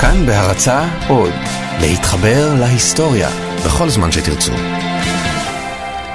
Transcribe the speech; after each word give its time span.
כאן 0.00 0.26
בהרצה 0.26 0.88
עוד, 1.08 1.32
להתחבר 1.80 2.54
להיסטוריה 2.60 3.30
בכל 3.66 3.88
זמן 3.90 4.12
שתרצו. 4.12 4.52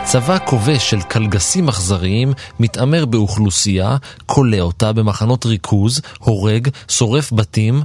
צבא 0.03 0.37
כובש 0.45 0.89
של 0.89 1.01
קלגסים 1.01 1.69
אכזריים 1.69 2.33
מתעמר 2.59 3.05
באוכלוסייה, 3.05 3.97
כולא 4.25 4.57
אותה 4.59 4.93
במחנות 4.93 5.45
ריכוז, 5.45 6.01
הורג, 6.19 6.67
שורף 6.89 7.33
בתים. 7.33 7.81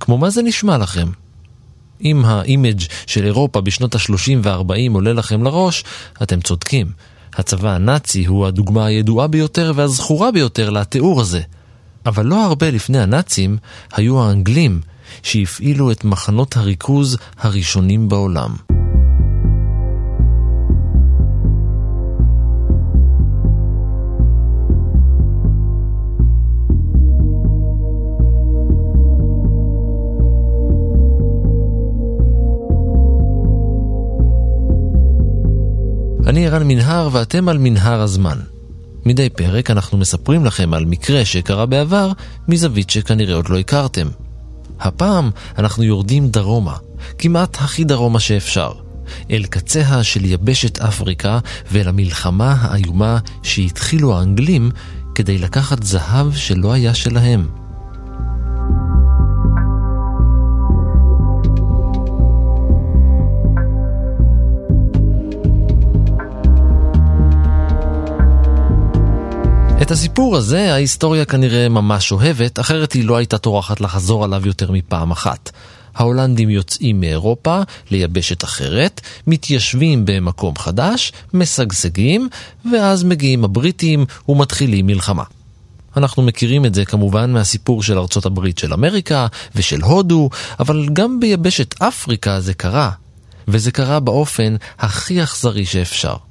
כמו 0.00 0.18
מה 0.18 0.30
זה 0.30 0.42
נשמע 0.42 0.78
לכם? 0.78 1.08
אם 2.04 2.24
האימג' 2.24 2.80
של 3.06 3.24
אירופה 3.24 3.60
בשנות 3.60 3.94
ה-30 3.94 4.38
וה-40 4.42 4.94
עולה 4.94 5.12
לכם 5.12 5.42
לראש, 5.42 5.84
אתם 6.22 6.40
צודקים. 6.40 6.92
הצבא 7.34 7.70
הנאצי 7.70 8.26
הוא 8.26 8.46
הדוגמה 8.46 8.86
הידועה 8.86 9.26
ביותר 9.26 9.72
והזכורה 9.74 10.30
ביותר 10.30 10.70
לתיאור 10.70 11.20
הזה. 11.20 11.40
אבל 12.06 12.26
לא 12.26 12.44
הרבה 12.44 12.70
לפני 12.70 12.98
הנאצים 12.98 13.56
היו 13.92 14.22
האנגלים 14.22 14.80
שהפעילו 15.22 15.90
את 15.90 16.04
מחנות 16.04 16.56
הריכוז 16.56 17.16
הראשונים 17.38 18.08
בעולם. 18.08 18.50
אני 36.26 36.46
ערן 36.46 36.68
מנהר 36.68 37.08
ואתם 37.12 37.48
על 37.48 37.58
מנהר 37.58 38.00
הזמן. 38.00 38.38
מדי 39.06 39.30
פרק 39.30 39.70
אנחנו 39.70 39.98
מספרים 39.98 40.44
לכם 40.44 40.74
על 40.74 40.84
מקרה 40.84 41.24
שקרה 41.24 41.66
בעבר 41.66 42.12
מזווית 42.48 42.90
שכנראה 42.90 43.34
עוד 43.34 43.48
לא 43.48 43.58
הכרתם. 43.58 44.06
הפעם 44.80 45.30
אנחנו 45.58 45.82
יורדים 45.84 46.28
דרומה, 46.28 46.76
כמעט 47.18 47.56
הכי 47.60 47.84
דרומה 47.84 48.20
שאפשר, 48.20 48.72
אל 49.30 49.44
קציה 49.50 50.02
של 50.02 50.24
יבשת 50.24 50.78
אפריקה 50.78 51.38
ואל 51.70 51.88
המלחמה 51.88 52.56
האיומה 52.60 53.18
שהתחילו 53.42 54.18
האנגלים 54.18 54.70
כדי 55.14 55.38
לקחת 55.38 55.82
זהב 55.82 56.34
שלא 56.34 56.72
היה 56.72 56.94
שלהם. 56.94 57.59
את 69.90 69.94
הסיפור 69.94 70.36
הזה 70.36 70.72
ההיסטוריה 70.72 71.24
כנראה 71.24 71.68
ממש 71.68 72.12
אוהבת, 72.12 72.60
אחרת 72.60 72.92
היא 72.92 73.04
לא 73.04 73.16
הייתה 73.16 73.38
טורחת 73.38 73.80
לחזור 73.80 74.24
עליו 74.24 74.46
יותר 74.46 74.72
מפעם 74.72 75.10
אחת. 75.10 75.50
ההולנדים 75.94 76.50
יוצאים 76.50 77.00
מאירופה 77.00 77.60
ליבשת 77.90 78.44
אחרת, 78.44 79.00
מתיישבים 79.26 80.04
במקום 80.04 80.56
חדש, 80.58 81.12
משגשגים, 81.34 82.28
ואז 82.72 83.04
מגיעים 83.04 83.44
הבריטים 83.44 84.04
ומתחילים 84.28 84.86
מלחמה. 84.86 85.24
אנחנו 85.96 86.22
מכירים 86.22 86.64
את 86.64 86.74
זה 86.74 86.84
כמובן 86.84 87.32
מהסיפור 87.32 87.82
של 87.82 87.98
ארצות 87.98 88.26
הברית 88.26 88.58
של 88.58 88.72
אמריקה 88.72 89.26
ושל 89.54 89.80
הודו, 89.80 90.30
אבל 90.60 90.88
גם 90.92 91.20
ביבשת 91.20 91.82
אפריקה 91.82 92.40
זה 92.40 92.54
קרה, 92.54 92.90
וזה 93.48 93.70
קרה 93.70 94.00
באופן 94.00 94.56
הכי 94.78 95.22
אכזרי 95.22 95.66
שאפשר. 95.66 96.29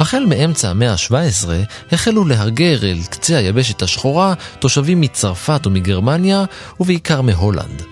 החל 0.00 0.24
מאמצע 0.28 0.70
המאה 0.70 0.92
ה-17 0.92 1.48
החלו 1.92 2.24
להגר 2.24 2.90
אל 2.90 2.98
קצה 3.10 3.36
היבשת 3.36 3.82
השחורה 3.82 4.34
תושבים 4.58 5.00
מצרפת 5.00 5.66
ומגרמניה 5.66 6.44
ובעיקר 6.80 7.22
מהולנד. 7.22 7.82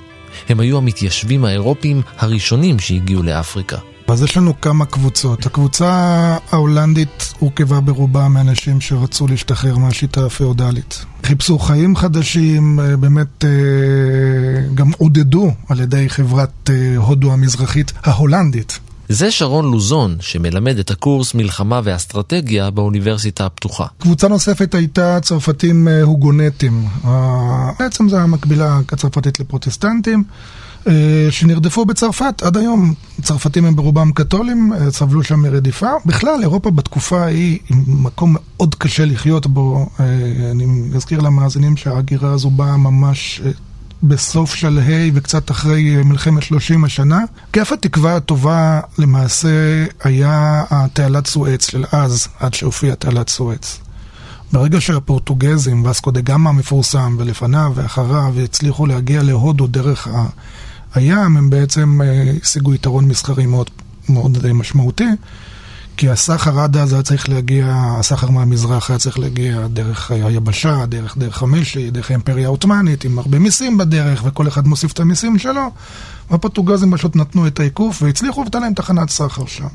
הם 0.49 0.61
היו 0.61 0.79
המתיישבים 0.79 1.45
האירופים 1.45 2.03
הראשונים 2.19 2.79
שהגיעו 2.79 3.23
לאפריקה. 3.23 3.77
אז 4.09 4.23
יש 4.23 4.37
לנו 4.37 4.61
כמה 4.61 4.87
קבוצות. 4.87 5.47
הקבוצה 5.47 5.91
ההולנדית 6.53 7.33
הורכבה 7.39 7.81
ברובה 7.81 8.29
מאנשים 8.29 8.81
שרצו 8.81 9.27
להשתחרר 9.27 9.77
מהשיטה 9.79 10.27
הפאודלית. 10.27 11.05
חיפשו 11.25 11.59
חיים 11.59 11.97
חדשים, 11.97 12.81
אה, 12.81 12.97
באמת 12.97 13.45
אה, 13.45 13.51
גם 14.75 14.91
עודדו 14.99 15.53
על 15.69 15.81
ידי 15.81 16.09
חברת 16.09 16.71
אה, 16.71 16.97
הודו 16.97 17.33
המזרחית 17.33 17.93
ההולנדית. 18.05 18.79
זה 19.09 19.31
שרון 19.31 19.71
לוזון, 19.71 20.17
שמלמד 20.21 20.79
את 20.79 20.91
הקורס 20.91 21.35
מלחמה 21.35 21.81
ואסטרטגיה 21.85 22.71
באוניברסיטה 22.71 23.47
הפתוחה. 23.47 23.87
קבוצה 23.99 24.29
נוספת 24.29 24.75
הייתה 24.75 25.21
צרפתים 25.23 25.89
אה, 25.89 26.03
הוגונטים. 26.03 26.85
בעצם 27.79 28.09
זו 28.09 28.17
המקבילה 28.17 28.81
הצרפתית 28.93 29.41
לפרוטסטנטים. 29.41 30.25
אה, 30.89 31.27
שנרדפו 31.31 31.85
בצרפת 31.85 32.43
עד 32.43 32.57
היום. 32.57 32.95
צרפתים 33.23 33.65
הם 33.65 33.77
ברובם 33.77 34.13
קתולים, 34.13 34.73
אה, 34.73 34.91
סבלו 34.91 35.23
שם 35.23 35.41
מרדיפה. 35.41 35.91
בכלל, 36.07 36.39
אירופה 36.43 36.71
בתקופה 36.71 37.21
ההיא 37.21 37.59
היא 37.69 37.77
מקום 37.87 38.37
מאוד 38.39 38.75
קשה 38.75 39.05
לחיות 39.05 39.47
בו. 39.47 39.87
אני 40.51 40.67
אזכיר 40.97 41.21
למאזינים 41.21 41.77
שההגירה 41.77 42.33
הזו 42.33 42.51
באה 42.51 42.77
ממש 42.77 43.41
בסוף 44.03 44.55
שלהי 44.55 45.11
וקצת 45.15 45.51
אחרי 45.51 45.97
אה, 45.97 46.03
מלחמת 46.03 46.43
30 46.43 46.85
השנה. 46.85 47.21
כיף 47.53 47.73
התקווה 47.73 48.17
הטובה 48.17 48.81
למעשה 48.99 49.85
היה 50.05 50.65
התעלת 50.71 51.27
סואץ 51.27 51.71
של 51.71 51.85
אז, 51.93 52.29
עד 52.41 52.55
שהופיעה 52.55 52.97
תעלת 52.97 53.29
סואץ. 53.29 53.81
ברגע 54.53 54.81
שהפורטוגזים, 54.81 55.85
ואסקו 55.85 56.11
דה 56.11 56.21
גמא 56.21 56.49
המפורסם, 56.49 57.17
ולפניו 57.19 57.73
ואחריו, 57.75 58.35
הצליחו 58.45 58.87
להגיע 58.87 59.23
להודו 59.23 59.67
דרך 59.67 60.09
הים, 60.95 61.37
הם 61.37 61.51
בעצם 61.51 62.01
אה, 62.03 62.33
השיגו 62.43 62.75
יתרון 62.75 63.05
מסחרי 63.05 63.47
מאוד, 63.47 63.71
מאוד 64.09 64.53
משמעותי. 64.53 65.09
כי 65.99 66.11
הסחר 66.11 66.61
עד 66.61 66.77
אז 66.77 66.93
היה 66.93 67.03
צריך 67.03 67.29
להגיע, 67.29 67.75
הסחר 67.99 68.31
מהמזרח 68.31 68.91
היה 68.91 68.99
צריך 68.99 69.19
להגיע 69.19 69.67
דרך 69.67 70.11
היבשה, 70.11 70.87
דרך 70.87 71.19
דרך 71.19 71.43
המשי, 71.43 71.91
דרך 71.91 72.11
האימפריה 72.11 72.47
העות'מאנית, 72.47 73.05
עם 73.05 73.19
הרבה 73.19 73.39
מיסים 73.39 73.79
בדרך, 73.79 74.23
וכל 74.25 74.49
אחד 74.49 74.67
מוסיף 74.67 74.93
את 74.93 75.01
המיסים 75.01 75.39
שלו. 75.39 75.61
והפורטוגזים 76.31 76.93
פשוט 76.97 77.17
נתנו 77.17 77.47
את 77.47 77.61
העיקוף 77.61 78.03
והצליחו 78.03 78.41
והייתה 78.41 78.59
להם 78.59 78.75
תחנת 78.75 79.11
סחר 79.11 79.47
שם. 79.47 79.67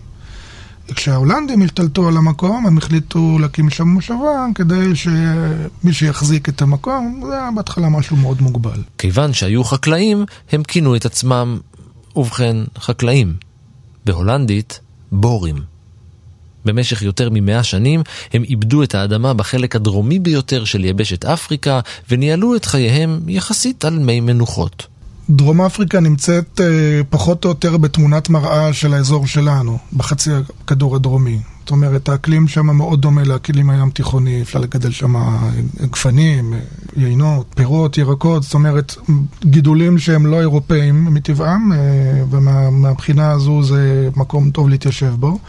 וכשההולנדים 0.89 1.61
השתלטו 1.61 2.07
על 2.07 2.17
המקום, 2.17 2.67
הם 2.67 2.77
החליטו 2.77 3.39
להקים 3.39 3.69
שם 3.69 3.87
מושבה 3.87 4.45
כדי 4.55 4.95
שמי 4.95 5.93
שיחזיק 5.93 6.49
את 6.49 6.61
המקום, 6.61 7.23
זה 7.27 7.33
היה 7.33 7.49
בהתחלה 7.55 7.89
משהו 7.89 8.17
מאוד 8.17 8.41
מוגבל. 8.41 8.81
כיוון 8.97 9.33
שהיו 9.33 9.63
חקלאים, 9.63 10.25
הם 10.51 10.63
כינו 10.63 10.95
את 10.95 11.05
עצמם, 11.05 11.57
ובכן, 12.15 12.57
חקלאים. 12.79 13.33
בהולנדית, 14.05 14.79
בורים. 15.11 15.72
במשך 16.65 17.01
יותר 17.01 17.29
ממאה 17.31 17.63
שנים 17.63 18.01
הם 18.33 18.43
איבדו 18.43 18.83
את 18.83 18.95
האדמה 18.95 19.33
בחלק 19.33 19.75
הדרומי 19.75 20.19
ביותר 20.19 20.65
של 20.65 20.85
יבשת 20.85 21.25
אפריקה 21.25 21.79
וניהלו 22.11 22.55
את 22.55 22.65
חייהם 22.65 23.19
יחסית 23.27 23.85
על 23.85 23.99
מי 23.99 24.19
מנוחות. 24.19 24.87
דרום 25.29 25.61
אפריקה 25.61 25.99
נמצאת 25.99 26.61
אה, 26.63 27.01
פחות 27.09 27.45
או 27.45 27.49
יותר 27.49 27.77
בתמונת 27.77 28.29
מראה 28.29 28.73
של 28.73 28.93
האזור 28.93 29.27
שלנו, 29.27 29.77
בחצי 29.93 30.31
הכדור 30.33 30.95
הדרומי. 30.95 31.39
זאת 31.59 31.71
אומרת, 31.71 32.09
האקלים 32.09 32.47
שם 32.47 32.65
מאוד 32.65 33.01
דומה 33.01 33.23
לאקלים 33.23 33.69
הים 33.69 33.89
תיכוני, 33.89 34.41
אפשר 34.41 34.59
לגדל 34.59 34.91
שם 34.91 35.15
גפנים, 35.81 36.53
יינות, 36.97 37.45
פירות, 37.55 37.97
ירקות, 37.97 38.43
זאת 38.43 38.53
אומרת, 38.53 38.95
גידולים 39.45 39.97
שהם 39.97 40.25
לא 40.25 40.39
אירופאים 40.39 41.05
מטבעם, 41.05 41.71
אה, 41.71 41.77
ומהבחינה 42.29 43.31
הזו 43.31 43.63
זה 43.63 44.09
מקום 44.15 44.51
טוב 44.51 44.69
להתיישב 44.69 45.13
בו. 45.19 45.39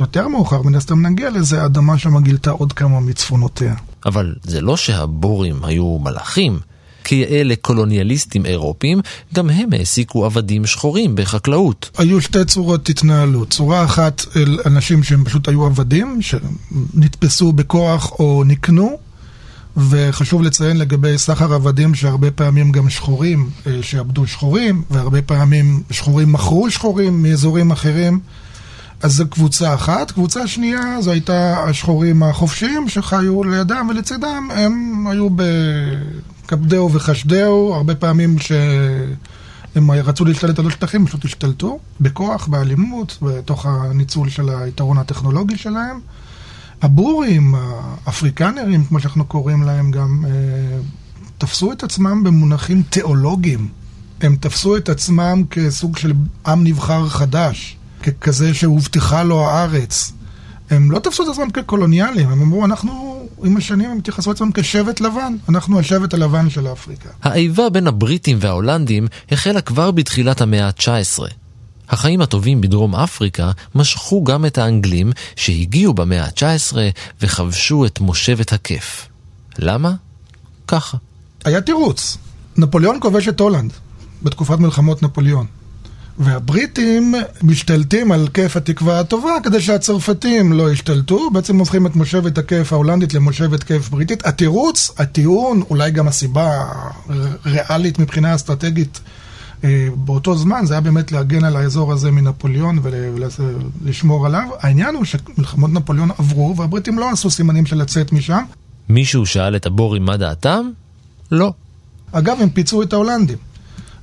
יותר 0.00 0.28
מאוחר, 0.28 0.62
מן 0.62 0.74
הסתם 0.74 1.06
נגיע 1.06 1.30
לזה, 1.30 1.62
האדמה 1.62 1.98
שם 1.98 2.22
גילתה 2.22 2.50
עוד 2.50 2.72
כמה 2.72 3.00
מצפונותיה. 3.00 3.74
אבל 4.06 4.34
זה 4.42 4.60
לא 4.60 4.76
שהבורים 4.76 5.64
היו 5.64 5.98
מלאכים. 5.98 6.58
כיאה 7.04 7.42
לקולוניאליסטים 7.44 8.46
אירופים, 8.46 9.00
גם 9.34 9.50
הם 9.50 9.68
העסיקו 9.72 10.24
עבדים 10.24 10.66
שחורים 10.66 11.14
בחקלאות. 11.14 11.90
היו 11.98 12.20
שתי 12.20 12.44
צורות 12.44 12.88
התנהלות. 12.88 13.50
צורה 13.50 13.84
אחת 13.84 14.22
אל 14.36 14.58
אנשים 14.66 15.02
שהם 15.02 15.24
פשוט 15.24 15.48
היו 15.48 15.66
עבדים, 15.66 16.18
שנתפסו 16.22 17.52
בכוח 17.52 18.12
או 18.18 18.42
נקנו, 18.46 18.98
וחשוב 19.76 20.42
לציין 20.42 20.76
לגבי 20.76 21.18
סחר 21.18 21.54
עבדים 21.54 21.94
שהרבה 21.94 22.30
פעמים 22.30 22.72
גם 22.72 22.90
שחורים 22.90 23.50
אה, 23.66 23.78
שעבדו 23.82 24.26
שחורים, 24.26 24.82
והרבה 24.90 25.22
פעמים 25.22 25.82
שחורים 25.90 26.32
מכרו 26.32 26.70
שחורים 26.70 27.22
מאזורים 27.22 27.70
אחרים. 27.70 28.20
אז 29.02 29.12
זו 29.12 29.28
קבוצה 29.28 29.74
אחת. 29.74 30.10
קבוצה 30.10 30.46
שנייה 30.46 30.96
זו 31.00 31.10
הייתה 31.10 31.64
השחורים 31.64 32.22
החופשיים 32.22 32.88
שחיו 32.88 33.44
לידם 33.44 33.86
ולצידם, 33.90 34.48
הם 34.54 35.06
היו 35.06 35.28
בקפדאו 36.46 36.92
וחשדאו, 36.92 37.74
הרבה 37.74 37.94
פעמים 37.94 38.38
שהם 38.38 39.90
רצו 39.90 40.24
להשתלט 40.24 40.58
על 40.58 40.66
השטחים, 40.66 41.06
פשוט 41.06 41.24
השתלטו, 41.24 41.78
בכוח, 42.00 42.46
באלימות, 42.46 43.18
בתוך 43.22 43.66
הניצול 43.66 44.28
של 44.28 44.48
היתרון 44.48 44.98
הטכנולוגי 44.98 45.56
שלהם. 45.56 46.00
הבורים, 46.82 47.54
האפריקנרים, 48.06 48.84
כמו 48.84 49.00
שאנחנו 49.00 49.24
קוראים 49.24 49.62
להם 49.62 49.90
גם, 49.90 50.24
אה, 50.28 50.78
תפסו 51.38 51.72
את 51.72 51.82
עצמם 51.82 52.24
במונחים 52.24 52.82
תיאולוגיים. 52.90 53.68
הם 54.20 54.36
תפסו 54.36 54.76
את 54.76 54.88
עצמם 54.88 55.42
כסוג 55.50 55.96
של 55.96 56.12
עם 56.46 56.64
נבחר 56.64 57.08
חדש, 57.08 57.76
ככזה 58.02 58.54
שהובטחה 58.54 59.22
לו 59.22 59.50
הארץ. 59.50 60.12
הם 60.70 60.90
לא 60.90 60.98
תפסו 60.98 61.22
את 61.22 61.28
עצמם 61.28 61.50
כקולוניאלים, 61.50 62.28
הם 62.28 62.42
אמרו, 62.42 62.64
אנחנו, 62.64 63.26
עם 63.44 63.56
השנים 63.56 63.90
הם 63.90 63.98
התייחסו 63.98 64.30
את 64.30 64.36
עצמם 64.36 64.52
כשבט 64.54 65.00
לבן, 65.00 65.36
אנחנו 65.48 65.78
השבט 65.78 66.14
הלבן 66.14 66.50
של 66.50 66.72
אפריקה. 66.72 67.08
האיבה 67.22 67.70
בין 67.70 67.86
הבריטים 67.86 68.38
וההולנדים 68.40 69.06
החלה 69.30 69.60
כבר 69.60 69.90
בתחילת 69.90 70.40
המאה 70.40 70.66
ה-19. 70.66 71.22
החיים 71.88 72.20
הטובים 72.20 72.60
בדרום 72.60 72.94
אפריקה 72.94 73.50
משכו 73.74 74.24
גם 74.24 74.46
את 74.46 74.58
האנגלים 74.58 75.12
שהגיעו 75.36 75.94
במאה 75.94 76.24
ה-19 76.24 76.76
וכבשו 77.20 77.86
את 77.86 78.00
מושבת 78.00 78.52
הכיף. 78.52 79.08
למה? 79.58 79.92
ככה. 80.68 80.96
היה 81.44 81.60
תירוץ. 81.60 82.16
נפוליאון 82.56 82.98
כובש 83.00 83.28
את 83.28 83.40
הולנד 83.40 83.72
בתקופת 84.22 84.58
מלחמות 84.58 85.02
נפוליאון. 85.02 85.46
והבריטים 86.18 87.14
משתלטים 87.42 88.12
על 88.12 88.28
כיף 88.34 88.56
התקווה 88.56 89.00
הטובה 89.00 89.32
כדי 89.42 89.60
שהצרפתים 89.60 90.52
לא 90.52 90.72
ישתלטו, 90.72 91.30
בעצם 91.30 91.58
הופכים 91.58 91.86
את 91.86 91.96
מושבת 91.96 92.38
הכיף 92.38 92.72
ההולנדית 92.72 93.14
למושבת 93.14 93.62
כיף 93.62 93.88
בריטית. 93.88 94.26
התירוץ, 94.26 94.90
הטיעון, 94.98 95.62
אולי 95.70 95.90
גם 95.90 96.08
הסיבה 96.08 96.64
ריאלית 97.46 97.98
מבחינה 97.98 98.34
אסטרטגית 98.34 99.00
אה, 99.64 99.88
באותו 99.94 100.36
זמן, 100.36 100.66
זה 100.66 100.74
היה 100.74 100.80
באמת 100.80 101.12
להגן 101.12 101.44
על 101.44 101.56
האזור 101.56 101.92
הזה 101.92 102.10
מנפוליאון 102.10 102.78
ולשמור 102.82 104.26
עליו. 104.26 104.48
העניין 104.60 104.94
הוא 104.94 105.04
שמלחמות 105.04 105.70
נפוליאון 105.72 106.10
עברו 106.18 106.56
והבריטים 106.56 106.98
לא 106.98 107.10
עשו 107.10 107.30
סימנים 107.30 107.66
של 107.66 107.76
לצאת 107.76 108.12
משם. 108.12 108.42
מישהו 108.88 109.26
שאל 109.26 109.56
את 109.56 109.66
הבורים 109.66 110.04
מה 110.04 110.16
דעתם? 110.16 110.70
לא. 111.32 111.52
אגב, 112.12 112.36
הם 112.40 112.48
פיצו 112.48 112.82
את 112.82 112.92
ההולנדים. 112.92 113.36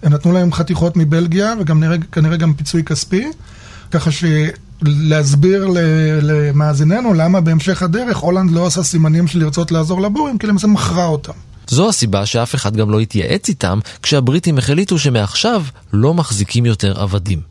נתנו 0.09 0.31
להם 0.31 0.54
חתיכות 0.54 0.98
מבלגיה, 0.98 1.54
וגם 1.59 1.80
נראה, 1.80 1.98
כנראה 2.12 2.38
גם 2.38 2.54
פיצוי 2.54 2.83
כספי, 2.83 3.27
ככה 3.92 4.09
שלהסביר 4.12 5.68
למאזיננו 6.21 7.13
למה 7.13 7.42
בהמשך 7.42 7.83
הדרך 7.83 8.18
הולנד 8.18 8.51
לא 8.51 8.62
עושה 8.65 8.83
סימנים 8.83 9.27
של 9.27 9.39
לרצות 9.39 9.71
לעזור 9.71 10.01
לבורים, 10.01 10.38
כי 10.38 10.48
למעשה 10.48 10.68
מכרה 10.68 11.06
אותם. 11.06 11.33
זו 11.68 11.89
הסיבה 11.89 12.25
שאף 12.25 12.56
אחד 12.56 12.75
גם 12.75 12.89
לא 12.89 13.00
התייעץ 13.00 13.50
איתם 13.50 13.80
כשהבריטים 14.01 14.57
החליטו 14.57 15.00
שמעכשיו 15.00 15.63
לא 15.94 16.13
מחזיקים 16.13 16.65
יותר 16.65 17.01
עבדים. 17.01 17.42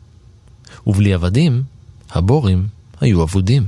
ובלי 0.87 1.13
עבדים, 1.13 1.63
הבורים 2.11 2.67
היו 3.01 3.23
אבודים. 3.23 3.67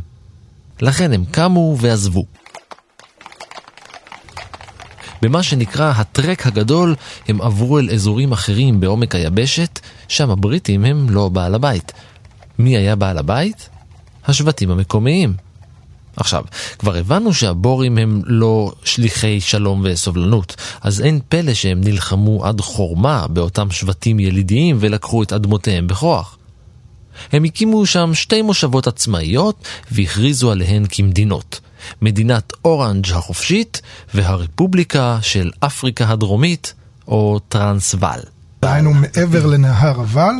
לכן 0.81 1.13
הם 1.13 1.25
קמו 1.31 1.77
ועזבו. 1.79 2.25
במה 5.21 5.43
שנקרא 5.43 5.93
הטרק 5.95 6.47
הגדול, 6.47 6.95
הם 7.27 7.41
עברו 7.41 7.79
אל 7.79 7.89
אזורים 7.89 8.31
אחרים 8.31 8.79
בעומק 8.79 9.15
היבשת, 9.15 9.79
שם 10.07 10.29
הבריטים 10.29 10.85
הם 10.85 11.09
לא 11.09 11.29
בעל 11.29 11.55
הבית. 11.55 11.91
מי 12.59 12.77
היה 12.77 12.95
בעל 12.95 13.17
הבית? 13.17 13.69
השבטים 14.25 14.71
המקומיים. 14.71 15.33
עכשיו, 16.15 16.43
כבר 16.79 16.95
הבנו 16.95 17.33
שהבורים 17.33 17.97
הם 17.97 18.21
לא 18.25 18.71
שליחי 18.83 19.41
שלום 19.41 19.81
וסובלנות, 19.83 20.55
אז 20.81 21.01
אין 21.01 21.19
פלא 21.29 21.53
שהם 21.53 21.81
נלחמו 21.81 22.45
עד 22.45 22.61
חורמה 22.61 23.25
באותם 23.29 23.71
שבטים 23.71 24.19
ילידיים 24.19 24.77
ולקחו 24.79 25.23
את 25.23 25.33
אדמותיהם 25.33 25.87
בכוח. 25.87 26.37
הם 27.31 27.43
הקימו 27.43 27.85
שם 27.85 28.13
שתי 28.13 28.41
מושבות 28.41 28.87
עצמאיות 28.87 29.55
והכריזו 29.91 30.51
עליהן 30.51 30.85
כמדינות. 30.89 31.59
מדינת 32.01 32.53
אורנג' 32.65 33.11
החופשית 33.11 33.81
והרפובליקה 34.13 35.17
של 35.21 35.51
אפריקה 35.59 36.09
הדרומית, 36.09 36.73
או 37.07 37.39
טרנסוואל. 37.49 38.19
דהיינו 38.61 38.93
מעבר 38.93 39.45
לנהר 39.45 40.01
אבל, 40.01 40.33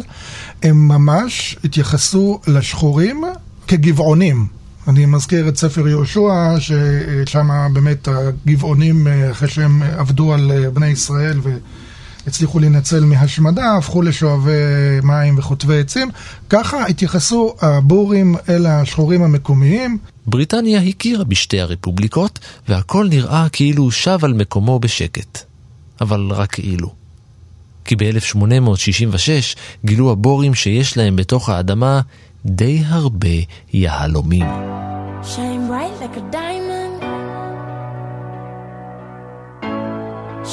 הם 0.64 0.88
ממש 0.88 1.58
התייחסו 1.64 2.40
לשחורים 2.48 3.24
כגבעונים. 3.68 4.48
אני 4.88 5.06
מזכיר 5.06 5.50
את 5.50 5.58
ספר 5.58 5.88
יהושע, 5.88 6.56
ששם 6.60 7.50
באמת 7.74 8.08
הגבעונים, 8.08 9.08
אחרי 9.32 9.50
שהם 9.50 9.84
עבדו 9.84 10.34
על 10.34 10.70
בני 10.74 10.88
ישראל 10.88 11.40
והצליחו 12.26 12.60
להינצל 12.60 13.04
מהשמדה, 13.04 13.76
הפכו 13.78 14.02
לשואבי 14.02 14.52
מים 15.04 15.38
וחוטבי 15.38 15.80
עצים. 15.80 16.10
ככה 16.50 16.86
התייחסו 16.86 17.56
הבורים 17.62 18.36
אל 18.50 18.66
השחורים 18.66 19.24
המקומיים. 19.24 19.98
בריטניה 20.28 20.82
הכירה 20.82 21.24
בשתי 21.24 21.62
הרפובליקות, 21.62 22.40
והכל 22.68 23.08
נראה 23.10 23.48
כאילו 23.52 23.84
הוא 23.84 23.92
שב 23.92 24.20
על 24.22 24.34
מקומו 24.34 24.80
בשקט. 24.80 25.44
אבל 26.02 26.28
רק 26.32 26.52
כאילו. 26.52 26.94
כי 27.86 27.96
ב-1866 27.96 29.58
גילו 29.86 30.12
הבורים 30.12 30.56
שיש 30.56 30.98
להם 30.98 31.16
בתוך 31.16 31.50
האדמה 31.50 32.02
די 32.46 32.84
הרבה 32.86 33.28
יהלומים. 33.74 34.46
Shine 35.22 35.68
bright 35.70 35.96
like 36.02 36.18
a 36.18 36.34
diamond. 36.34 36.69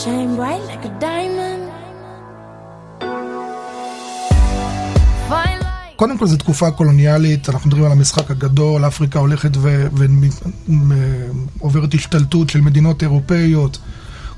Shine 0.03 0.37
bright 0.37 0.65
like 0.71 0.85
a 0.85 0.93
diamond. 1.01 1.63
קודם 5.97 6.19
כל 6.19 6.27
זו 6.27 6.37
תקופה 6.37 6.71
קולוניאלית, 6.71 7.49
אנחנו 7.49 7.69
מדברים 7.69 7.87
על 7.87 7.93
המשחק 7.93 8.31
הגדול, 8.31 8.87
אפריקה 8.87 9.19
הולכת 9.19 9.51
ועוברת 11.61 11.95
השתלטות 11.95 12.51
של 12.51 12.61
מדינות 12.61 13.03
אירופאיות. 13.03 13.79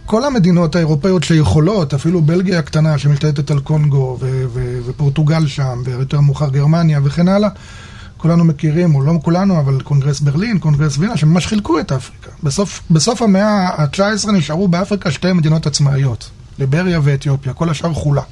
כל 0.06 0.24
המדינות 0.24 0.76
האירופאיות 0.76 1.24
שיכולות, 1.24 1.94
אפילו 1.94 2.22
בלגיה 2.22 2.58
הקטנה 2.58 2.98
שמשתלטת 2.98 3.50
על 3.50 3.60
קונגו 3.60 4.16
ו- 4.20 4.44
ו- 4.48 4.78
ופורטוגל 4.86 5.46
שם, 5.46 5.82
ויותר 5.84 6.20
מאוחר 6.20 6.48
גרמניה 6.48 7.00
וכן 7.04 7.28
הלאה, 7.28 7.48
כולנו 8.18 8.44
מכירים, 8.44 8.94
או 8.94 9.02
לא 9.02 9.12
כולנו, 9.22 9.60
אבל 9.60 9.80
קונגרס 9.80 10.20
ברלין, 10.20 10.58
קונגרס 10.58 10.98
וינה, 10.98 11.16
שממש 11.16 11.46
חילקו 11.46 11.80
את 11.80 11.92
אפריקה. 11.92 12.30
בסוף, 12.42 12.82
בסוף 12.90 13.22
המאה 13.22 13.68
ה-19 13.68 14.30
נשארו 14.32 14.68
באפריקה 14.68 15.10
שתי 15.10 15.32
מדינות 15.32 15.66
עצמאיות, 15.66 16.30
ליבריה 16.58 17.00
ואתיופיה, 17.02 17.52
כל 17.52 17.70
השאר 17.70 17.94
חולק. 17.94 18.26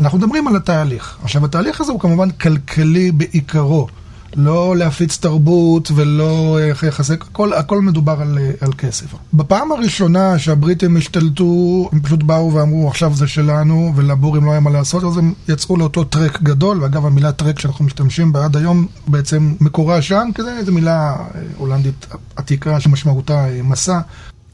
אנחנו 0.00 0.18
מדברים 0.18 0.48
על 0.48 0.56
התהליך. 0.56 1.16
עכשיו, 1.22 1.44
התהליך 1.44 1.80
הזה 1.80 1.92
הוא 1.92 2.00
כמובן 2.00 2.30
כלכלי 2.30 3.12
בעיקרו. 3.12 3.88
לא 4.36 4.76
להפיץ 4.76 5.16
תרבות 5.16 5.90
ולא 5.94 6.58
אה, 6.60 6.88
יחסי, 6.88 7.12
הכל, 7.12 7.52
הכל 7.52 7.80
מדובר 7.80 8.16
על, 8.20 8.38
אה, 8.38 8.50
על 8.60 8.72
כסף. 8.72 9.06
בפעם 9.34 9.72
הראשונה 9.72 10.38
שהבריטים 10.38 10.96
השתלטו, 10.96 11.88
הם 11.92 12.00
פשוט 12.00 12.22
באו 12.22 12.54
ואמרו 12.54 12.88
עכשיו 12.88 13.14
זה 13.14 13.26
שלנו 13.26 13.92
ולבורים 13.96 14.44
לא 14.44 14.50
היה 14.50 14.60
מה 14.60 14.70
לעשות, 14.70 15.04
אז 15.04 15.16
הם 15.16 15.34
יצאו 15.48 15.76
לאותו 15.76 16.04
טרק 16.04 16.42
גדול, 16.42 16.82
ואגב 16.82 17.06
המילה 17.06 17.32
טרק 17.32 17.58
שאנחנו 17.58 17.84
משתמשים 17.84 18.32
בה 18.32 18.44
עד 18.44 18.56
היום 18.56 18.86
בעצם 19.06 19.54
מקורה 19.60 20.02
שם, 20.02 20.28
כי 20.34 20.42
זו 20.64 20.72
מילה 20.72 21.16
אה, 21.34 21.40
הולנדית 21.56 22.06
עתיקה 22.36 22.80
שמשמעותה 22.80 23.46
מסע. 23.62 24.00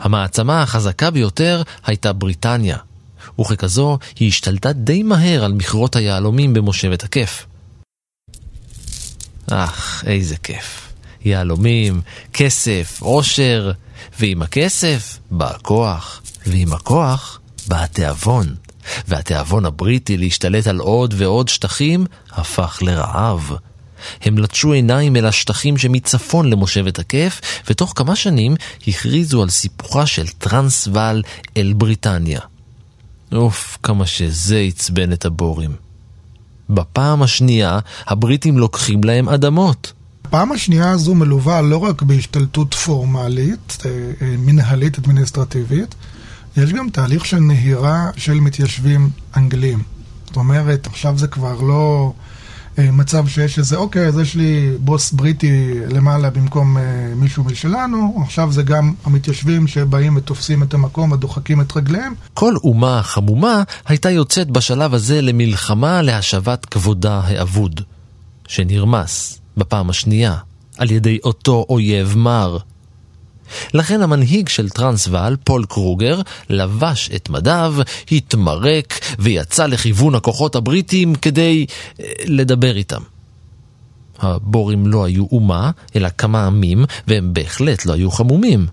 המעצמה 0.00 0.62
החזקה 0.62 1.10
ביותר 1.10 1.62
הייתה 1.87 2.12
בריטניה. 2.12 2.76
וככזו 3.40 3.99
היא 4.18 4.28
השתלטה 4.28 4.72
די 4.72 5.02
מהר 5.02 5.44
על 5.44 5.52
מכרות 5.52 5.96
היהלומים 5.96 6.54
במושבת 6.54 7.04
הכיף. 7.04 7.46
אך, 9.52 10.04
איזה 10.07 10.37
כיף. 10.37 10.92
יהלומים, 11.25 12.00
כסף, 12.33 12.99
עושר, 13.00 13.73
ועם 14.21 14.42
הכסף 14.42 15.19
בא 15.30 15.50
הכוח, 15.50 16.23
ועם 16.47 16.73
הכוח 16.73 17.40
בא 17.66 17.83
התיאבון. 17.83 18.54
והתיאבון 19.09 19.66
הבריטי 19.66 20.16
להשתלט 20.16 20.66
על 20.66 20.78
עוד 20.78 21.14
ועוד 21.16 21.49
שטחים 21.49 22.07
הפך 22.30 22.78
לרעב. 22.83 23.52
הם 24.23 24.38
לטשו 24.38 24.73
עיניים 24.73 25.16
אל 25.16 25.26
השטחים 25.26 25.78
שמצפון 25.78 26.50
למושבת 26.50 26.99
הכיף, 26.99 27.40
ותוך 27.71 27.92
כמה 27.97 28.16
שנים 28.16 28.57
הכריזו 28.88 29.42
על 29.42 29.50
סיפוחה 29.50 30.07
של 30.07 30.28
טרנסוואל 30.28 31.23
אל 31.57 31.73
בריטניה. 31.76 32.40
אוף, 33.33 33.78
כמה 33.83 34.07
שזה 34.07 34.59
עצבן 34.59 35.12
את 35.12 35.25
הבורים. 35.25 35.89
בפעם 36.70 37.22
השנייה, 37.22 37.78
הבריטים 38.06 38.58
לוקחים 38.58 39.04
להם 39.04 39.28
אדמות. 39.28 39.92
הפעם 40.24 40.52
השנייה 40.52 40.90
הזו 40.90 41.14
מלווה 41.14 41.62
לא 41.62 41.78
רק 41.78 42.02
בהשתלטות 42.02 42.74
פורמלית, 42.74 43.78
אה, 43.84 43.90
אה, 43.90 44.34
מנהלית, 44.38 44.98
אדמיניסטרטיבית, 44.98 45.94
יש 46.56 46.72
גם 46.72 46.90
תהליך 46.90 47.26
של 47.26 47.38
נהירה 47.38 48.10
של 48.16 48.34
מתיישבים 48.34 49.10
אנגלים. 49.36 49.82
זאת 50.26 50.36
אומרת, 50.36 50.86
עכשיו 50.86 51.18
זה 51.18 51.26
כבר 51.26 51.60
לא... 51.60 52.12
אה, 52.80 52.90
מצב 52.90 53.26
שיש 53.28 53.58
איזה, 53.58 53.76
אוקיי, 53.76 54.06
אז 54.06 54.18
יש 54.18 54.34
לי 54.34 54.70
בוס 54.78 55.12
בריטי 55.12 55.75
למעלה 55.88 56.30
במקום 56.30 56.78
אה, 56.78 56.82
מישהו 57.16 57.44
משלנו, 57.44 58.18
עכשיו 58.22 58.52
זה 58.52 58.62
גם 58.62 58.92
המתיישבים 59.04 59.66
שבאים 59.66 60.16
ותופסים 60.16 60.62
את 60.62 60.75
המקום 60.75 61.12
ודוחקים 61.12 61.60
את 61.60 61.76
רגליהם. 61.76 62.14
כל 62.34 62.54
אומה 62.64 63.02
חמומה 63.02 63.62
הייתה 63.87 64.10
יוצאת 64.10 64.50
בשלב 64.50 64.94
הזה 64.94 65.22
למלחמה 65.22 66.02
להשבת 66.02 66.66
כבודה 66.66 67.20
האבוד, 67.25 67.80
שנרמס 68.49 69.40
בפעם 69.56 69.90
השנייה 69.90 70.37
על 70.78 70.90
ידי 70.90 71.18
אותו 71.25 71.66
אויב 71.68 72.14
מר. 72.16 72.58
לכן 73.75 74.02
המנהיג 74.02 74.49
של 74.49 74.69
טרנסוואל, 74.69 75.37
פול 75.45 75.64
קרוגר, 75.69 76.21
לבש 76.49 77.11
את 77.16 77.30
מדיו, 77.30 77.75
התמרק 78.12 79.00
ויצא 79.19 79.66
לכיוון 79.66 80.14
הכוחות 80.14 80.57
הבריטים 80.57 81.14
כדי 81.14 81.66
אה, 82.00 82.07
לדבר 82.25 82.76
איתם. 82.76 83.00
הבורים 84.19 84.87
לא 84.87 85.04
היו 85.04 85.26
אומה, 85.33 85.71
אלא 85.97 86.09
כמה 86.19 86.47
עמים, 86.47 86.85
והם 87.07 87.35
בהחלט 87.35 87.87
לא 87.87 87.92
היו 87.92 88.11
חמומים. 88.11 88.66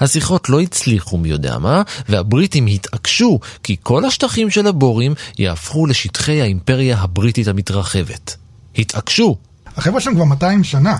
השיחות 0.00 0.48
לא 0.48 0.60
הצליחו 0.60 1.18
מי 1.18 1.28
יודע 1.28 1.58
מה, 1.58 1.82
והבריטים 2.08 2.66
התעקשו 2.66 3.40
כי 3.62 3.76
כל 3.82 4.04
השטחים 4.04 4.50
של 4.50 4.66
הבורים 4.66 5.14
יהפכו 5.38 5.86
לשטחי 5.86 6.40
האימפריה 6.40 6.98
הבריטית 6.98 7.48
המתרחבת. 7.48 8.36
התעקשו! 8.78 9.36
החבר'ה 9.76 10.00
שם 10.00 10.14
כבר 10.14 10.24
200 10.24 10.64
שנה. 10.64 10.96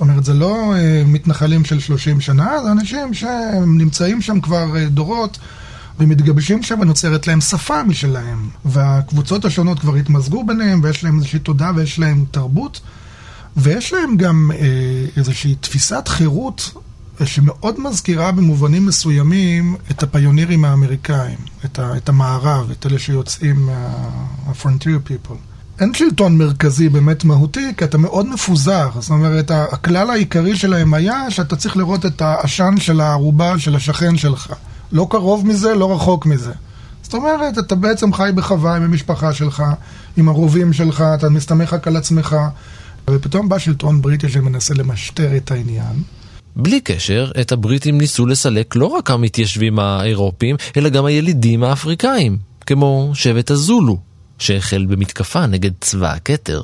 זאת 0.00 0.08
אומרת, 0.08 0.24
זה 0.24 0.34
לא 0.34 0.74
uh, 0.74 1.06
מתנחלים 1.06 1.64
של 1.64 1.80
30 1.80 2.20
שנה, 2.20 2.62
זה 2.64 2.72
אנשים 2.72 3.14
שנמצאים 3.14 4.20
שם 4.20 4.40
כבר 4.40 4.66
uh, 4.74 4.90
דורות 4.90 5.38
ומתגבשים 5.98 6.62
שם 6.62 6.80
ונוצרת 6.80 7.26
להם 7.26 7.40
שפה 7.40 7.82
משלהם. 7.82 8.48
והקבוצות 8.64 9.44
השונות 9.44 9.78
כבר 9.78 9.94
התמזגו 9.94 10.46
ביניהם 10.46 10.80
ויש 10.82 11.04
להם 11.04 11.16
איזושהי 11.16 11.38
תודעה 11.38 11.72
ויש 11.76 11.98
להם 11.98 12.24
תרבות. 12.30 12.80
ויש 13.56 13.92
להם 13.92 14.16
גם 14.16 14.50
uh, 14.54 15.18
איזושהי 15.18 15.54
תפיסת 15.54 16.08
חירות 16.08 16.72
שמאוד 17.24 17.80
מזכירה 17.80 18.32
במובנים 18.32 18.86
מסוימים 18.86 19.76
את 19.90 20.02
הפיונירים 20.02 20.64
האמריקאים, 20.64 21.38
את, 21.64 21.78
ה, 21.78 21.96
את 21.96 22.08
המערב, 22.08 22.70
את 22.70 22.86
אלה 22.86 22.98
שיוצאים 22.98 23.66
מה-frontier 23.66 25.08
people. 25.08 25.49
אין 25.80 25.94
שלטון 25.94 26.38
מרכזי 26.38 26.88
באמת 26.88 27.24
מהותי, 27.24 27.72
כי 27.76 27.84
אתה 27.84 27.98
מאוד 27.98 28.26
מפוזר. 28.26 28.88
זאת 28.98 29.10
אומרת, 29.10 29.50
הכלל 29.50 30.10
העיקרי 30.10 30.56
שלהם 30.56 30.94
היה 30.94 31.30
שאתה 31.30 31.56
צריך 31.56 31.76
לראות 31.76 32.06
את 32.06 32.22
העשן 32.22 32.74
של 32.78 33.00
הערובה 33.00 33.58
של 33.58 33.76
השכן 33.76 34.16
שלך. 34.16 34.52
לא 34.92 35.06
קרוב 35.10 35.46
מזה, 35.46 35.74
לא 35.74 35.92
רחוק 35.94 36.26
מזה. 36.26 36.52
זאת 37.02 37.14
אומרת, 37.14 37.58
אתה 37.58 37.74
בעצם 37.74 38.12
חי 38.12 38.30
בחווה 38.34 38.76
עם 38.76 38.82
המשפחה 38.82 39.32
שלך, 39.32 39.62
עם 40.16 40.28
הרובים 40.28 40.72
שלך, 40.72 41.04
אתה 41.14 41.28
מסתמך 41.28 41.72
רק 41.72 41.88
על 41.88 41.96
עצמך, 41.96 42.36
ופתאום 43.10 43.48
בא 43.48 43.58
שלטון 43.58 44.02
בריטי 44.02 44.28
שמנסה 44.28 44.74
למשטר 44.74 45.36
את 45.36 45.50
העניין. 45.50 46.02
בלי 46.56 46.80
קשר, 46.80 47.30
את 47.40 47.52
הבריטים 47.52 47.98
ניסו 47.98 48.26
לסלק 48.26 48.76
לא 48.76 48.86
רק 48.86 49.10
המתיישבים 49.10 49.78
האירופים, 49.78 50.56
אלא 50.76 50.88
גם 50.88 51.04
הילידים 51.04 51.64
האפריקאים, 51.64 52.38
כמו 52.66 53.10
שבט 53.14 53.50
הזולו, 53.50 54.09
שהחל 54.40 54.86
במתקפה 54.86 55.46
נגד 55.46 55.70
צבא 55.80 56.12
הכתר. 56.12 56.62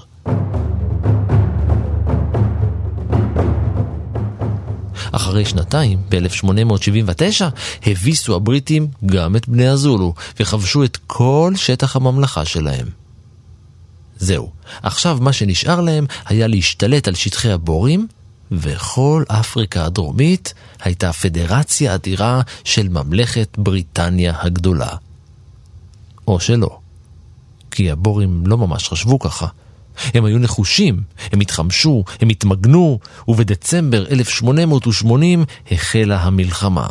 אחרי 5.12 5.44
שנתיים, 5.44 5.98
ב-1879, 6.08 7.44
הביסו 7.86 8.36
הבריטים 8.36 8.88
גם 9.06 9.36
את 9.36 9.48
בני 9.48 9.68
הזולו, 9.68 10.14
וכבשו 10.40 10.84
את 10.84 10.98
כל 11.06 11.52
שטח 11.56 11.96
הממלכה 11.96 12.44
שלהם. 12.44 12.86
זהו, 14.18 14.50
עכשיו 14.82 15.18
מה 15.20 15.32
שנשאר 15.32 15.80
להם 15.80 16.06
היה 16.26 16.46
להשתלט 16.46 17.08
על 17.08 17.14
שטחי 17.14 17.50
הבורים 17.50 18.08
וכל 18.52 19.24
אפריקה 19.28 19.84
הדרומית 19.84 20.54
הייתה 20.82 21.12
פדרציה 21.12 21.94
אדירה 21.94 22.40
של 22.64 22.88
ממלכת 22.88 23.48
בריטניה 23.58 24.34
הגדולה. 24.40 24.90
או 26.28 26.40
שלא, 26.40 26.78
כי 27.76 27.90
הבורים 27.90 28.42
לא 28.46 28.58
ממש 28.58 28.88
חשבו 28.88 29.18
ככה. 29.18 29.46
הם 30.14 30.24
היו 30.24 30.38
נחושים, 30.38 31.02
הם 31.32 31.40
התחמשו, 31.40 32.04
הם 32.20 32.28
התמגנו, 32.28 32.98
ובדצמבר 33.28 34.06
1880 34.10 35.44
החלה 35.70 36.22
המלחמה. 36.22 36.86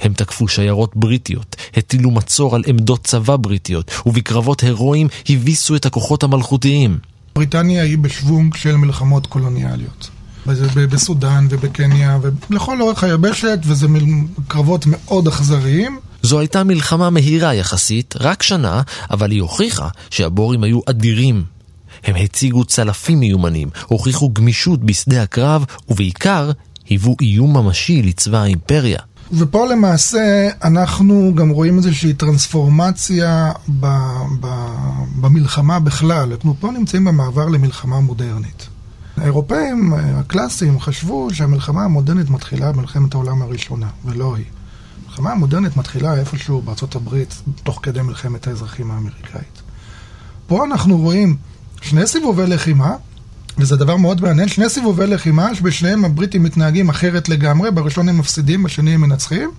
הם 0.00 0.12
תקפו 0.12 0.48
שיירות 0.48 0.96
בריטיות, 0.96 1.56
הטילו 1.76 2.10
מצור 2.10 2.54
על 2.54 2.62
עמדות 2.66 3.04
צבא 3.04 3.36
בריטיות, 3.36 3.90
ובקרבות 4.06 4.60
הירואיים 4.60 5.08
הביסו 5.28 5.76
את 5.76 5.86
הכוחות 5.86 6.22
המלכותיים. 6.22 6.98
בריטניה 7.34 7.82
היא 7.82 7.98
בשוונג 7.98 8.54
של 8.56 8.76
מלחמות 8.76 9.26
קולוניאליות. 9.26 10.10
בסודאן 10.90 11.46
ובקניה 11.50 12.18
ולכל 12.50 12.82
אורך 12.82 13.04
היבשת, 13.04 13.58
וזה 13.64 13.86
קרבות 14.48 14.86
מאוד 14.86 15.28
אכזריים. 15.28 15.98
זו 16.22 16.40
הייתה 16.40 16.64
מלחמה 16.64 17.10
מהירה 17.10 17.54
יחסית, 17.54 18.14
רק 18.20 18.42
שנה, 18.42 18.82
אבל 19.10 19.30
היא 19.30 19.42
הוכיחה 19.42 19.88
שהבורים 20.10 20.64
היו 20.64 20.80
אדירים. 20.90 21.44
הם 22.04 22.16
הציגו 22.16 22.64
צלפים 22.64 23.20
מיומנים, 23.20 23.70
הוכיחו 23.86 24.28
גמישות 24.28 24.84
בשדה 24.84 25.22
הקרב, 25.22 25.64
ובעיקר, 25.88 26.50
היוו 26.88 27.16
איום 27.20 27.56
ממשי 27.56 28.02
לצבא 28.02 28.38
האימפריה. 28.38 28.98
ופה 29.32 29.66
למעשה 29.66 30.48
אנחנו 30.64 31.32
גם 31.34 31.50
רואים 31.50 31.76
איזושהי 31.76 32.14
טרנספורמציה 32.14 33.52
ב, 33.80 33.86
ב, 34.40 34.46
במלחמה 35.20 35.80
בכלל. 35.80 36.32
אנחנו 36.32 36.54
פה 36.60 36.70
נמצאים 36.70 37.04
במעבר 37.04 37.48
למלחמה 37.48 38.00
מודרנית. 38.00 38.68
האירופאים 39.16 39.94
הקלאסיים 39.94 40.80
חשבו 40.80 41.28
שהמלחמה 41.32 41.84
המודרנית 41.84 42.30
מתחילה 42.30 42.72
במלחמת 42.72 43.14
העולם 43.14 43.42
הראשונה, 43.42 43.86
ולא 44.04 44.36
היא. 44.36 44.44
המלחמה 45.12 45.32
המודרנית 45.32 45.76
מתחילה 45.76 46.14
איפשהו 46.14 46.62
בארצות 46.62 46.94
הברית, 46.94 47.42
תוך 47.62 47.80
כדי 47.82 48.02
מלחמת 48.02 48.46
האזרחים 48.46 48.90
האמריקאית. 48.90 49.62
פה 50.46 50.64
אנחנו 50.64 50.98
רואים 50.98 51.36
שני 51.80 52.06
סיבובי 52.06 52.46
לחימה, 52.46 52.94
וזה 53.58 53.76
דבר 53.76 53.96
מאוד 53.96 54.20
מעניין, 54.20 54.48
שני 54.48 54.68
סיבובי 54.68 55.06
לחימה 55.06 55.54
שבשניהם 55.54 56.04
הבריטים 56.04 56.42
מתנהגים 56.42 56.88
אחרת 56.88 57.28
לגמרי, 57.28 57.70
בראשון 57.70 58.08
הם 58.08 58.18
מפסידים, 58.18 58.62
בשני 58.62 58.94
הם 58.94 59.00
מנצחים. 59.00 59.50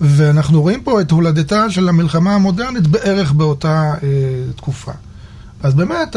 ואנחנו 0.00 0.62
רואים 0.62 0.82
פה 0.82 1.00
את 1.00 1.10
הולדתה 1.10 1.70
של 1.70 1.88
המלחמה 1.88 2.34
המודרנית 2.34 2.86
בערך 2.86 3.32
באותה 3.32 3.94
אה, 4.02 4.08
תקופה. 4.56 4.92
אז 5.62 5.74
באמת 5.74 6.16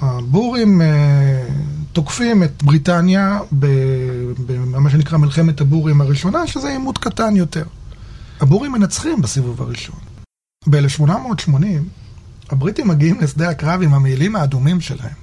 הבורים 0.00 0.82
אה, 0.82 0.86
תוקפים 1.92 2.42
את 2.42 2.62
בריטניה 2.62 3.38
במה 4.46 4.90
שנקרא 4.90 5.18
מלחמת 5.18 5.60
הבורים 5.60 6.00
הראשונה, 6.00 6.46
שזה 6.46 6.68
עימות 6.68 6.98
קטן 6.98 7.36
יותר. 7.36 7.64
הבורים 8.40 8.72
מנצחים 8.72 9.22
בסיבוב 9.22 9.62
הראשון. 9.62 9.98
ב-1880 10.66 11.54
הבריטים 12.50 12.88
מגיעים 12.88 13.20
לשדה 13.20 13.50
הקרב 13.50 13.82
עם 13.82 13.94
המעילים 13.94 14.36
האדומים 14.36 14.80
שלהם, 14.80 15.14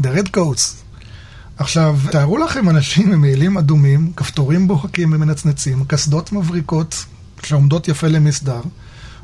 The 0.00 0.04
Red 0.04 0.36
Coats. 0.36 0.74
עכשיו, 1.56 1.98
תארו 2.10 2.38
לכם 2.38 2.68
אנשים 2.68 3.12
עם 3.12 3.20
מעילים 3.20 3.58
אדומים, 3.58 4.12
כפתורים 4.16 4.68
בוהקים 4.68 5.12
ומנצנצים, 5.12 5.84
קסדות 5.84 6.32
מבריקות 6.32 7.04
שעומדות 7.42 7.88
יפה 7.88 8.08
למסדר. 8.08 8.60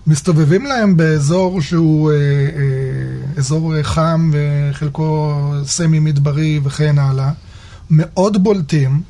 מסתובבים 0.07 0.67
להם 0.67 0.97
באזור 0.97 1.61
שהוא 1.61 2.13
אה, 2.13 2.17
אה, 2.17 2.21
אזור 3.37 3.83
חם 3.83 4.31
וחלקו 4.33 5.35
סמי 5.65 5.99
מדברי 5.99 6.61
וכן 6.65 6.99
הלאה, 6.99 7.31
מאוד 7.91 8.45
בולטים, 8.45 9.03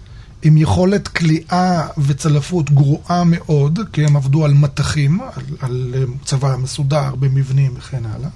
עם 0.44 0.56
יכולת 0.56 1.08
כליאה 1.08 1.86
וצלפות 1.98 2.70
גרועה 2.70 3.24
מאוד, 3.26 3.78
כי 3.92 4.04
הם 4.04 4.16
עבדו 4.16 4.44
על 4.44 4.52
מטחים, 4.52 5.20
על, 5.20 5.44
על 5.60 5.94
צבא 6.24 6.56
מסודר 6.56 7.14
במבנים 7.14 7.74
וכן 7.76 8.02
הלאה. 8.06 8.28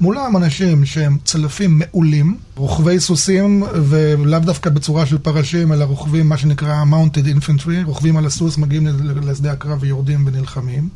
מולם 0.00 0.36
אנשים 0.36 0.84
שהם 0.84 1.18
צלפים 1.24 1.78
מעולים, 1.78 2.36
רוכבי 2.56 3.00
סוסים, 3.00 3.62
ולאו 3.88 4.38
דווקא 4.38 4.70
בצורה 4.70 5.06
של 5.06 5.18
פרשים, 5.18 5.72
אלא 5.72 5.84
רוכבים 5.84 6.28
מה 6.28 6.36
שנקרא 6.36 6.84
Mounted 6.90 7.24
Infantry, 7.24 7.84
רוכבים 7.84 8.16
על 8.16 8.26
הסוס, 8.26 8.58
מגיעים 8.58 8.86
לשדה 9.22 9.52
הקרב 9.52 9.78
ויורדים 9.80 10.26
ונלחמים. 10.26 10.88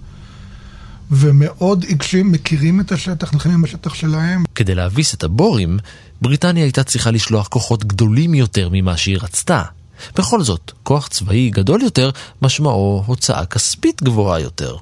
ומאוד 1.11 1.85
עיקשים, 1.89 2.33
מכירים 2.33 2.81
את 2.81 2.93
השטח, 2.93 3.33
נלחמים 3.33 3.63
בשטח 3.63 3.95
שלהם. 3.95 4.45
כדי 4.55 4.75
להביס 4.75 5.15
את 5.15 5.25
הבורים, 5.25 5.79
בריטניה 6.23 6.65
הייתה 6.65 6.85
צריכה 6.85 7.11
לשלוח 7.11 7.49
כוחות 7.49 7.85
גדולים 7.85 8.35
יותר 8.35 8.69
ממה 8.73 8.97
שהיא 8.97 9.19
רצתה. 9.23 9.63
בכל 10.17 10.43
זאת, 10.43 10.73
כוח 10.83 11.09
צבאי 11.09 11.51
גדול 11.51 11.83
יותר, 11.83 12.11
משמעו 12.43 13.03
הוצאה 13.07 13.47
כספית 13.47 14.03
גבוהה 14.03 14.41
יותר. 14.41 14.77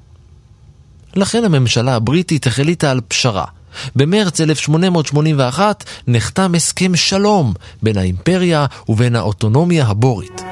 לכן 1.14 1.44
הממשלה 1.44 1.94
הבריטית 1.94 2.46
החליטה 2.46 2.90
על 2.90 3.00
פשרה. 3.08 3.44
במרץ 3.96 4.40
1881 4.40 5.84
נחתם 6.06 6.54
הסכם 6.54 6.96
שלום 6.96 7.54
בין 7.82 7.98
האימפריה 7.98 8.66
ובין 8.88 9.16
האוטונומיה 9.16 9.86
הבורית. 9.86 10.42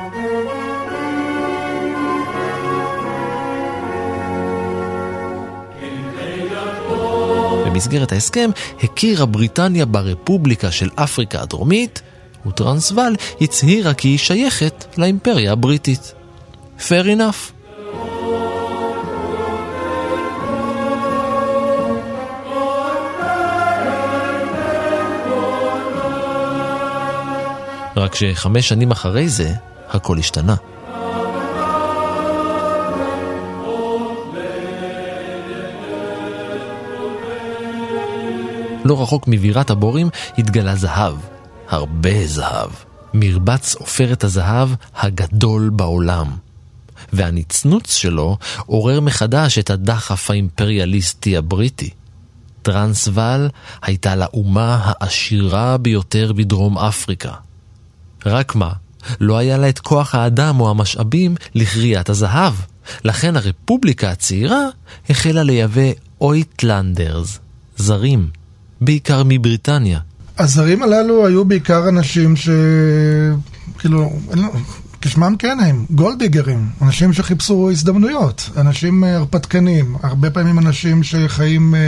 במסגרת 7.80 8.12
ההסכם 8.12 8.50
הכירה 8.82 9.26
בריטניה 9.26 9.86
ברפובליקה 9.86 10.70
של 10.70 10.88
אפריקה 10.94 11.42
הדרומית, 11.42 12.02
וטרנסוול 12.46 13.16
הצהירה 13.40 13.94
כי 13.94 14.08
היא 14.08 14.18
שייכת 14.18 14.84
לאימפריה 14.98 15.52
הבריטית. 15.52 16.14
Fair 16.78 17.04
enough. 17.04 17.52
רק 27.96 28.14
שחמש 28.14 28.68
שנים 28.68 28.90
אחרי 28.90 29.28
זה, 29.28 29.52
הכל 29.88 30.18
השתנה. 30.18 30.54
לא 38.84 39.02
רחוק 39.02 39.24
מבירת 39.28 39.70
הבורים 39.70 40.08
התגלה 40.38 40.76
זהב, 40.76 41.14
הרבה 41.70 42.26
זהב. 42.26 42.70
מרבץ 43.14 43.74
עופרת 43.74 44.24
הזהב 44.24 44.68
הגדול 44.96 45.70
בעולם. 45.70 46.30
והנצנוץ 47.12 47.94
שלו 47.94 48.36
עורר 48.66 49.00
מחדש 49.00 49.58
את 49.58 49.70
הדחף 49.70 50.30
האימפריאליסטי 50.30 51.36
הבריטי. 51.36 51.90
טרנסוול 52.62 53.48
הייתה 53.82 54.16
לאומה 54.16 54.78
העשירה 54.84 55.76
ביותר 55.76 56.32
בדרום 56.32 56.78
אפריקה. 56.78 57.32
רק 58.26 58.54
מה, 58.54 58.72
לא 59.20 59.38
היה 59.38 59.58
לה 59.58 59.68
את 59.68 59.78
כוח 59.78 60.14
האדם 60.14 60.60
או 60.60 60.70
המשאבים 60.70 61.34
לכריית 61.54 62.08
הזהב. 62.08 62.54
לכן 63.04 63.36
הרפובליקה 63.36 64.10
הצעירה 64.10 64.66
החלה 65.10 65.42
לייבא 65.42 65.90
אויטלנדרס, 66.20 67.38
זרים, 67.76 68.30
בעיקר 68.80 69.22
מבריטניה. 69.24 70.00
הזרים 70.40 70.82
הללו 70.82 71.26
היו 71.26 71.44
בעיקר 71.44 71.88
אנשים 71.88 72.36
ש... 72.36 72.48
כאילו, 73.78 74.12
כשמם 75.00 75.34
כן 75.38 75.58
הם, 75.60 75.84
גולדיגרים, 75.90 76.68
אנשים 76.82 77.12
שחיפשו 77.12 77.70
הזדמנויות, 77.70 78.50
אנשים 78.56 79.04
אה, 79.04 79.16
הרפתקנים, 79.16 79.96
הרבה 80.02 80.30
פעמים 80.30 80.58
אנשים 80.58 81.02
שחיים 81.02 81.74
אה, 81.74 81.80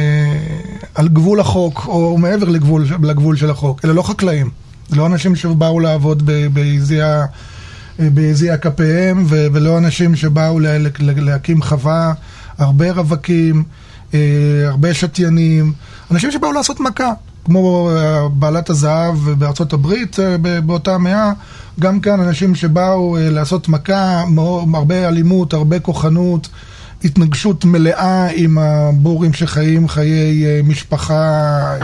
על 0.95 1.09
גבול 1.09 1.41
החוק 1.41 1.85
או 1.87 2.19
מעבר 2.19 2.49
לגבול, 2.49 2.85
לגבול 3.03 3.37
של 3.37 3.51
החוק, 3.51 3.85
אלה 3.85 3.93
לא 3.93 4.03
חקלאים, 4.03 4.51
לא 4.91 5.07
אנשים 5.07 5.37
שבאו 5.37 5.81
לעבוד 5.81 6.31
ביזיע 7.99 8.57
כפיהם 8.57 9.25
ולא 9.29 9.79
אנשים 9.79 10.17
שבאו 10.17 10.61
לה, 10.61 10.79
להקים 11.01 11.63
חווה, 11.63 12.13
הרבה 12.59 12.93
רווקים, 12.93 13.65
אה, 14.15 14.21
הרבה 14.69 14.95
שתיינים, 14.95 15.73
אנשים 16.11 16.31
שבאו 16.31 16.53
לעשות 16.53 16.81
מכה. 16.81 17.13
כמו 17.45 17.91
אה, 17.91 18.29
בעלת 18.29 18.71
הזהב 18.71 19.31
בארצות 19.31 19.73
הברית 19.73 20.21
אה, 20.21 20.37
באותה 20.61 20.99
מאה, 20.99 21.33
גם 21.81 22.01
כאן 22.01 22.21
אנשים 22.21 22.55
שבאו 22.55 23.17
אה, 23.17 23.31
לעשות 23.31 23.69
מכה, 23.69 24.25
הרבה 24.75 25.09
אלימות, 25.09 25.53
הרבה 25.53 25.81
כוחנות, 25.81 26.49
התנגשות 27.05 27.65
מלאה 27.65 28.29
עם 28.35 28.59
הבורים 28.59 29.33
שחיים 29.33 29.89
חיי 29.89 30.63
משפחה 30.65 31.77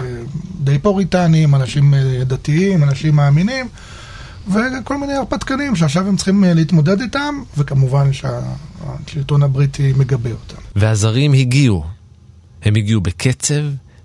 די 0.60 0.78
פוריטניים, 0.78 1.54
אנשים 1.54 1.94
דתיים, 2.26 2.82
אנשים 2.82 3.16
מאמינים. 3.16 3.68
וכל 4.48 4.98
מיני 4.98 5.12
הרפתקנים 5.12 5.76
שעכשיו 5.76 6.08
הם 6.08 6.16
צריכים 6.16 6.44
להתמודד 6.46 7.00
איתם, 7.00 7.34
וכמובן 7.56 8.10
שהשלטון 8.12 9.42
הבריטי 9.42 9.92
מגבה 9.96 10.30
אותם. 10.30 10.62
והזרים 10.76 11.32
הגיעו. 11.32 11.84
הם 12.62 12.76
הגיעו 12.76 13.00
בקצב 13.00 13.62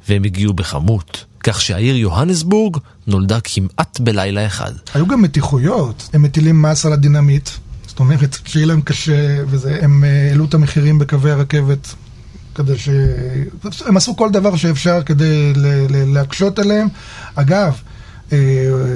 והם 0.10 0.24
הגיעו 0.24 0.54
בכמות. 0.54 1.26
כך 1.44 1.62
שהעיר 1.62 1.96
יוהנסבורג 1.96 2.78
נולדה 3.08 3.40
כמעט 3.44 4.00
בלילה 4.00 4.46
אחד. 4.46 4.72
היו 4.94 5.08
גם 5.08 5.22
מתיחויות, 5.22 6.10
הם 6.14 6.22
מטילים 6.22 6.62
מס 6.62 6.86
על 6.86 6.94
הדינמיט, 6.94 7.50
זאת 7.88 8.00
אומרת, 8.00 8.38
שיהיה 8.46 8.66
להם 8.66 8.82
קשה 8.82 9.44
וזה, 9.48 9.80
הם 9.82 10.04
אה, 10.04 10.30
העלו 10.30 10.46
את 10.46 10.54
המחירים 10.54 11.00
בקווי 11.00 11.32
הרכבת 11.32 11.96
כדי 12.56 12.78
ש... 12.78 12.90
הם 13.86 13.98
עשו 13.98 14.16
כל 14.16 14.32
דבר 14.32 14.56
שאפשר 14.56 15.04
כדי 15.04 15.54
להקשות 15.90 16.60
עליהם. 16.60 16.88
אגב, 17.36 17.82
אה, 18.32 18.38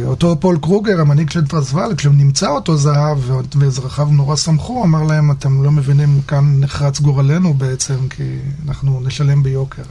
אותו 0.05 0.37
פול 0.39 0.57
קרוגר, 0.61 1.01
המנהיג 1.01 1.29
של 1.29 1.47
טרנסוואל, 1.47 1.95
כשנמצא 1.95 2.49
אותו 2.49 2.77
זהב 2.77 3.17
ואזרחיו 3.55 4.05
נורא 4.05 4.35
שמחו, 4.35 4.83
אמר 4.83 5.03
להם, 5.03 5.31
אתם 5.31 5.63
לא 5.63 5.71
מבינים, 5.71 6.21
כאן 6.27 6.59
נחרץ 6.59 6.99
גורלנו 6.99 7.53
בעצם, 7.53 8.07
כי 8.09 8.23
אנחנו 8.67 9.01
נשלם 9.05 9.43
ביוקר 9.43 9.83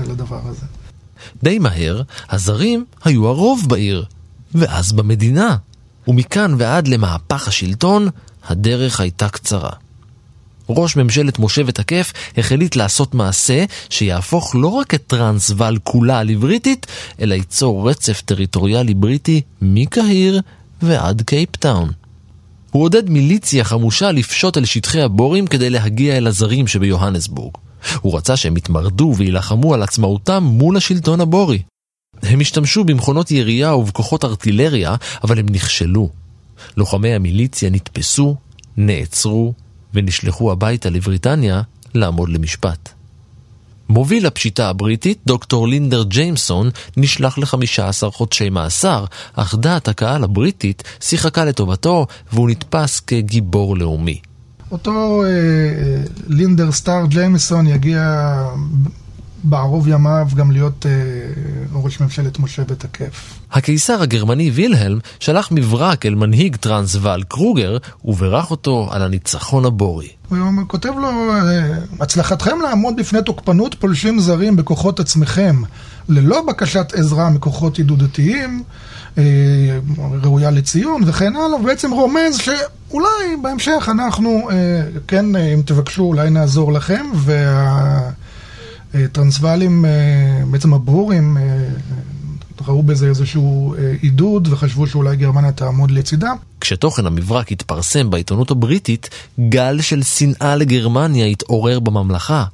על 0.00 0.10
הדבר 0.10 0.40
הזה. 0.44 0.66
די 1.42 1.58
מהר, 1.58 2.02
הזרים 2.30 2.84
היו 3.04 3.28
הרוב 3.28 3.64
בעיר, 3.68 4.04
ואז 4.54 4.92
במדינה. 4.92 5.56
ומכאן 6.08 6.54
ועד 6.58 6.88
למהפך 6.88 7.48
השלטון, 7.48 8.08
הדרך 8.48 9.00
הייתה 9.00 9.28
קצרה. 9.28 9.70
ראש 10.68 10.96
ממשלת 10.96 11.38
מושבת 11.38 11.78
הכיף 11.78 12.12
החליט 12.36 12.76
לעשות 12.76 13.14
מעשה 13.14 13.64
שיהפוך 13.90 14.54
לא 14.54 14.68
רק 14.68 14.94
את 14.94 15.02
טרנסוול 15.06 15.78
כולה 15.82 16.22
לבריטית, 16.22 16.86
אלא 17.20 17.34
ייצור 17.34 17.90
רצף 17.90 18.22
טריטוריאלי 18.24 18.94
בריטי 18.94 19.40
מקהיר 19.62 20.40
ועד 20.82 21.22
קייפטאון. 21.22 21.90
הוא 22.70 22.84
עודד 22.84 23.10
מיליציה 23.10 23.64
חמושה 23.64 24.12
לפשוט 24.12 24.58
אל 24.58 24.64
שטחי 24.64 25.02
הבורים 25.02 25.46
כדי 25.46 25.70
להגיע 25.70 26.16
אל 26.16 26.26
הזרים 26.26 26.66
שביוהנסבורג. 26.66 27.52
הוא 28.00 28.16
רצה 28.16 28.36
שהם 28.36 28.56
יתמרדו 28.56 29.14
ויילחמו 29.16 29.74
על 29.74 29.82
עצמאותם 29.82 30.42
מול 30.44 30.76
השלטון 30.76 31.20
הבורי. 31.20 31.62
הם 32.22 32.40
השתמשו 32.40 32.84
במכונות 32.84 33.30
ירייה 33.30 33.74
ובכוחות 33.74 34.24
ארטילריה, 34.24 34.96
אבל 35.24 35.38
הם 35.38 35.46
נכשלו. 35.48 36.10
לוחמי 36.76 37.14
המיליציה 37.14 37.70
נתפסו, 37.70 38.36
נעצרו 38.76 39.52
ונשלחו 39.94 40.52
הביתה 40.52 40.90
לבריטניה 40.90 41.62
לעמוד 41.94 42.28
למשפט. 42.28 42.88
מוביל 43.88 44.26
הפשיטה 44.26 44.68
הבריטית, 44.68 45.18
דוקטור 45.26 45.68
לינדר 45.68 46.02
ג'יימסון, 46.02 46.70
נשלח 46.96 47.38
ל-15 47.38 48.10
חודשי 48.10 48.50
מאסר, 48.50 49.04
אך 49.34 49.54
דעת 49.54 49.88
הקהל 49.88 50.24
הבריטית 50.24 50.82
שיחקה 51.00 51.44
לטובתו 51.44 52.06
והוא 52.32 52.50
נתפס 52.50 53.00
כגיבור 53.00 53.76
לאומי. 53.76 54.20
אותו 54.72 55.22
אה, 55.24 55.28
אה, 55.28 56.02
לינדר 56.26 56.72
סטאר 56.72 57.06
ג'יימסון 57.06 57.66
יגיע 57.66 58.32
בערוב 59.44 59.88
ימיו 59.88 60.28
גם 60.34 60.50
להיות 60.50 60.86
אה, 60.86 60.92
ראש 61.72 62.00
ממשלת 62.00 62.38
מושבת 62.38 62.84
הכיף. 62.84 63.38
הקיסר 63.52 64.02
הגרמני 64.02 64.50
וילהלם 64.50 64.98
שלח 65.20 65.48
מברק 65.50 66.06
אל 66.06 66.14
מנהיג 66.14 66.56
טרנסוואל 66.56 67.22
קרוגר 67.22 67.78
וברך 68.04 68.50
אותו 68.50 68.88
על 68.90 69.02
הניצחון 69.02 69.64
הבורי. 69.64 70.08
הוא 70.28 70.38
כותב 70.66 70.92
לו, 71.00 71.32
אה, 71.32 71.74
הצלחתכם 72.00 72.60
לעמוד 72.62 72.96
בפני 72.96 73.22
תוקפנות 73.22 73.74
פולשים 73.74 74.20
זרים 74.20 74.56
בכוחות 74.56 75.00
עצמכם 75.00 75.62
ללא 76.08 76.42
בקשת 76.48 76.92
עזרה 76.94 77.30
מכוחות 77.30 77.78
ידידותיים 77.78 78.62
ראויה 80.22 80.50
לציון 80.50 81.02
וכן 81.06 81.36
הלאה, 81.36 81.60
ובעצם 81.60 81.90
רומז 81.90 82.36
שאולי 82.36 83.36
בהמשך 83.42 83.88
אנחנו, 83.92 84.50
אה, 84.50 84.56
כן, 85.08 85.36
אה, 85.36 85.54
אם 85.54 85.62
תבקשו, 85.64 86.02
אולי 86.02 86.30
נעזור 86.30 86.72
לכם, 86.72 87.06
והטרנסוואלים, 88.94 89.84
בעצם 90.50 90.74
הבורים, 90.74 91.36
ראו 92.68 92.82
בזה 92.82 93.06
איזשהו 93.08 93.74
עידוד 94.02 94.48
וחשבו 94.50 94.86
שאולי 94.86 95.16
גרמניה 95.16 95.52
תעמוד 95.52 95.90
לצידם. 95.90 96.36
כשתוכן 96.60 97.06
המברק 97.06 97.52
התפרסם 97.52 98.10
בעיתונות 98.10 98.50
הבריטית, 98.50 99.10
גל 99.48 99.80
של 99.80 100.02
שנאה 100.02 100.56
לגרמניה 100.56 101.26
התעורר 101.26 101.80
בממלכה. 101.80 102.44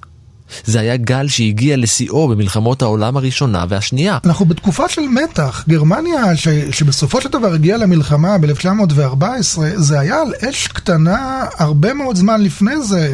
זה 0.65 0.81
היה 0.81 0.97
גל 0.97 1.29
שהגיע 1.29 1.77
לשיאו 1.77 2.29
במלחמות 2.29 2.83
העולם 2.83 3.17
הראשונה 3.17 3.65
והשנייה. 3.69 4.19
אנחנו 4.25 4.47
בתקופה 4.47 4.89
של 4.89 5.03
מתח. 5.03 5.65
גרמניה, 5.69 6.37
ש, 6.37 6.49
שבסופו 6.49 7.21
של 7.21 7.29
דבר 7.29 7.53
הגיעה 7.53 7.79
למלחמה 7.79 8.39
ב-1914, 8.39 9.25
זה 9.77 10.01
היה 10.01 10.23
על 10.23 10.33
אש 10.51 10.67
קטנה 10.67 11.45
הרבה 11.59 11.95
מאוד 11.95 12.17
זמן 12.17 12.43
לפני 12.43 12.83
זה, 12.83 13.09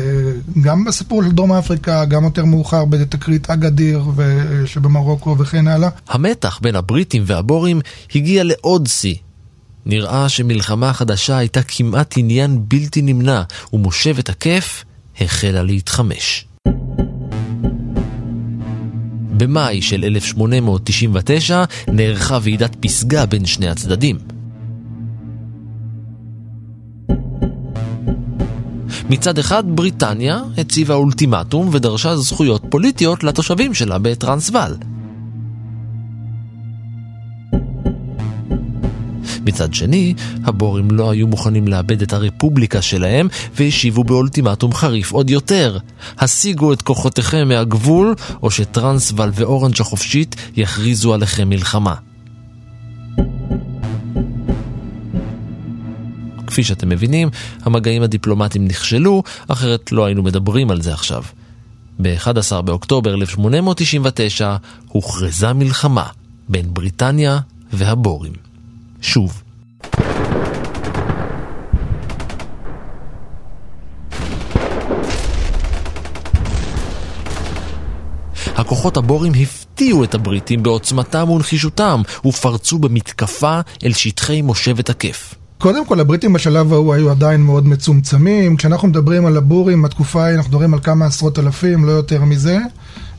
גם 0.61 0.85
בסיפור 0.85 1.23
של 1.23 1.33
דרום 1.33 1.53
אפריקה, 1.53 2.05
גם 2.05 2.25
יותר 2.25 2.45
מאוחר 2.45 2.85
בתקרית 2.85 3.51
אגדיר 3.51 4.03
שבמרוקו 4.67 5.37
וכן 5.39 5.67
הלאה. 5.69 5.89
המתח 6.09 6.59
בין 6.63 6.77
הבריטים 6.77 7.23
והבורים 7.27 7.81
הגיע 8.15 8.45
לעוד 8.45 8.87
שיא. 8.87 9.15
נראה 9.87 10.29
שמלחמה 10.29 10.93
חדשה 10.93 11.37
הייתה 11.37 11.63
כמעט 11.63 12.15
עניין 12.17 12.59
בלתי 12.69 13.03
נמנע, 13.03 13.43
ומושבת 13.73 14.29
הכיף 14.29 14.85
החלה 15.21 15.63
להתחמש. 15.63 16.47
במאי 19.37 19.83
של 19.83 20.05
1899 20.05 21.65
נערכה 21.89 22.39
ועידת 22.43 22.77
פסגה 22.81 23.27
בין 23.27 23.47
שני 23.47 23.69
הצדדים. 23.69 24.19
מצד 29.11 29.39
אחד, 29.39 29.65
בריטניה 29.67 30.43
הציבה 30.59 30.95
אולטימטום 30.95 31.69
ודרשה 31.73 32.17
זכויות 32.17 32.63
פוליטיות 32.71 33.25
לתושבים 33.25 33.75
שלה 33.75 33.99
בטרנסוול. 33.99 34.77
מצד 39.47 39.75
שני, 39.75 40.15
הבורים 40.45 40.91
לא 40.91 41.11
היו 41.11 41.27
מוכנים 41.27 41.69
לאבד 41.69 42.03
את 42.03 42.13
הרפובליקה 42.13 42.83
שלהם 42.83 43.29
והשיבו 43.55 44.05
באולטימטום 44.05 44.75
חריף 44.75 45.13
עוד 45.13 45.31
יותר. 45.31 45.79
השיגו 46.19 46.73
את 46.73 46.83
כוחותיכם 46.83 47.49
מהגבול, 47.49 48.15
או 48.43 48.51
שטרנסוול 48.51 49.31
ואורנג' 49.35 49.81
החופשית 49.81 50.37
יכריזו 50.57 51.15
עליכם 51.15 51.49
מלחמה. 51.49 51.95
כפי 56.47 56.65
שאתם 56.65 56.89
מבינים, 56.89 57.29
המגעים 57.63 58.03
הדיפלומטיים 58.03 58.65
נכשלו, 58.65 59.23
אחרת 59.49 59.93
לא 59.93 60.05
היינו 60.05 60.23
מדברים 60.23 60.71
על 60.71 60.83
זה 60.83 60.93
עכשיו. 60.93 61.23
ב-11 61.99 62.61
באוקטובר 62.61 63.15
1899 63.15 64.57
הוכרזה 64.89 65.53
מלחמה 65.53 66.07
בין 66.49 66.75
בריטניה 66.75 67.39
והבורים. 67.73 68.33
שוב. 69.05 69.43
הכוחות 78.57 78.97
הבורים 78.97 79.33
הפתיעו 79.43 80.05
את 80.05 80.15
הבריטים 80.15 80.63
בעוצמתם 80.63 81.31
ונחישותם 81.31 82.03
ופרצו 82.27 82.79
במתקפה 82.79 83.61
אל 83.85 83.93
שטחי 83.93 84.43
מושבת 84.43 84.91
הכיף. 84.91 85.35
קודם 85.59 85.87
כל, 85.87 86.01
הבריטים 86.01 86.33
בשלב 86.33 86.73
ההוא 86.73 86.95
היו 86.95 87.11
עדיין 87.11 87.43
מאוד 87.43 87.67
מצומצמים. 87.67 88.57
כשאנחנו 88.57 88.89
מדברים 88.89 89.27
על 89.27 89.37
הבורים, 89.37 89.85
התקופה 89.85 90.25
היא, 90.25 90.37
אנחנו 90.37 90.51
מדברים 90.51 90.75
על 90.75 90.81
כמה 90.81 91.07
עשרות 91.07 91.39
אלפים, 91.39 91.85
לא 91.85 91.91
יותר 91.91 92.25
מזה. 92.25 92.59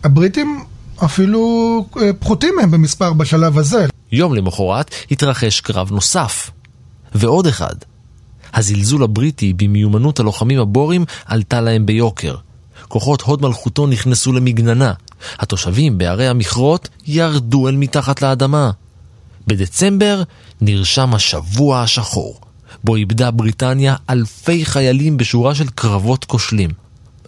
הבריטים 0.04 0.64
אפילו 1.06 1.86
אה, 2.02 2.14
פחותים 2.20 2.54
מהם 2.58 2.72
במספר 2.72 3.14
בשלב 3.14 3.58
הזה. 3.58 3.86
יום 4.16 4.34
למחרת 4.34 4.92
התרחש 5.12 5.62
קרב 5.62 5.92
נוסף, 5.92 6.52
ועוד 7.16 7.48
אחד. 7.48 7.76
הזלזול 8.54 9.04
הבריטי 9.04 9.54
במיומנות 9.54 10.20
הלוחמים 10.20 10.60
הבורים 10.60 11.06
עלתה 11.26 11.62
להם 11.62 11.86
ביוקר. 11.86 12.36
כוחות 12.88 13.22
הוד 13.22 13.42
מלכותו 13.42 13.88
נכנסו 13.88 14.34
למגננה. 14.34 14.94
התושבים 15.40 15.98
בערי 15.98 16.28
המכרות 16.28 16.90
ירדו 17.08 17.68
אל 17.68 17.76
מתחת 17.76 18.22
לאדמה. 18.22 18.72
בדצמבר 19.48 20.24
נרשם 20.62 21.14
השבוע 21.14 21.82
השחור, 21.82 22.40
בו 22.84 22.96
איבדה 22.96 23.32
בריטניה 23.32 23.96
אלפי 24.10 24.66
חיילים 24.66 25.18
בשורה 25.18 25.56
של 25.56 25.68
קרבות 25.76 26.26
כושלים. 26.26 26.85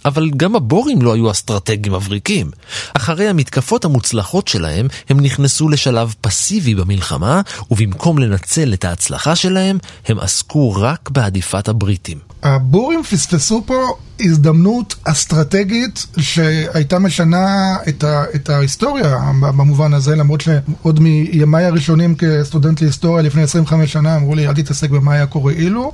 אבל 0.07 0.29
גם 0.37 0.55
הבורים 0.55 1.01
לא 1.01 1.13
היו 1.13 1.31
אסטרטגים 1.31 1.93
מבריקים. 1.93 2.51
אחרי 2.93 3.27
המתקפות 3.27 3.85
המוצלחות 3.85 4.47
שלהם, 4.47 4.87
הם 5.09 5.19
נכנסו 5.19 5.69
לשלב 5.69 6.13
פסיבי 6.21 6.75
במלחמה, 6.75 7.41
ובמקום 7.71 8.19
לנצל 8.19 8.73
את 8.73 8.85
ההצלחה 8.85 9.35
שלהם, 9.35 9.77
הם 10.07 10.19
עסקו 10.19 10.73
רק 10.73 11.09
בעדיפת 11.09 11.67
הבריטים. 11.67 12.17
הבורים 12.43 13.03
פספסו 13.03 13.63
פה 13.65 13.87
הזדמנות 14.19 14.95
אסטרטגית 15.03 16.05
שהייתה 16.19 16.99
משנה 16.99 17.75
את, 17.87 18.03
ה, 18.03 18.23
את 18.35 18.49
ההיסטוריה 18.49 19.17
במובן 19.39 19.93
הזה, 19.93 20.15
למרות 20.15 20.41
שעוד 20.41 20.99
מימיי 20.99 21.65
הראשונים 21.65 22.15
כסטודנט 22.15 22.81
להיסטוריה 22.81 23.23
לפני 23.23 23.41
25 23.41 23.93
שנה 23.93 24.15
אמרו 24.15 24.35
לי 24.35 24.47
אל 24.47 24.53
תתעסק 24.53 24.89
במה 24.89 25.13
היה 25.13 25.25
קורה 25.25 25.53
אילו, 25.53 25.91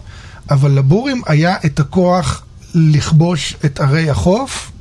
אבל 0.49 0.71
לבורים 0.71 1.21
היה 1.25 1.55
את 1.65 1.79
הכוח 1.79 2.43
לכבוש 2.73 3.55
את 3.65 3.79
ערי 3.79 4.09
החוף, 4.09 4.71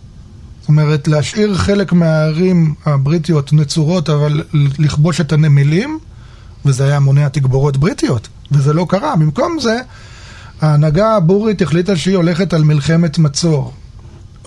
זאת 0.60 0.68
אומרת 0.68 1.08
להשאיר 1.08 1.54
חלק 1.54 1.92
מהערים 1.92 2.74
הבריטיות 2.86 3.52
נצורות 3.52 4.10
אבל 4.10 4.42
לכבוש 4.78 5.20
את 5.20 5.32
הנמלים, 5.32 5.98
וזה 6.64 6.84
היה 6.84 7.00
מונע 7.00 7.28
תגבורות 7.28 7.76
בריטיות, 7.76 8.28
וזה 8.50 8.72
לא 8.72 8.86
קרה. 8.88 9.16
במקום 9.16 9.58
זה 9.60 9.80
ההנהגה 10.60 11.16
הבורית 11.16 11.62
החליטה 11.62 11.96
שהיא 11.96 12.16
הולכת 12.16 12.52
על 12.52 12.64
מלחמת 12.64 13.18
מצור. 13.18 13.72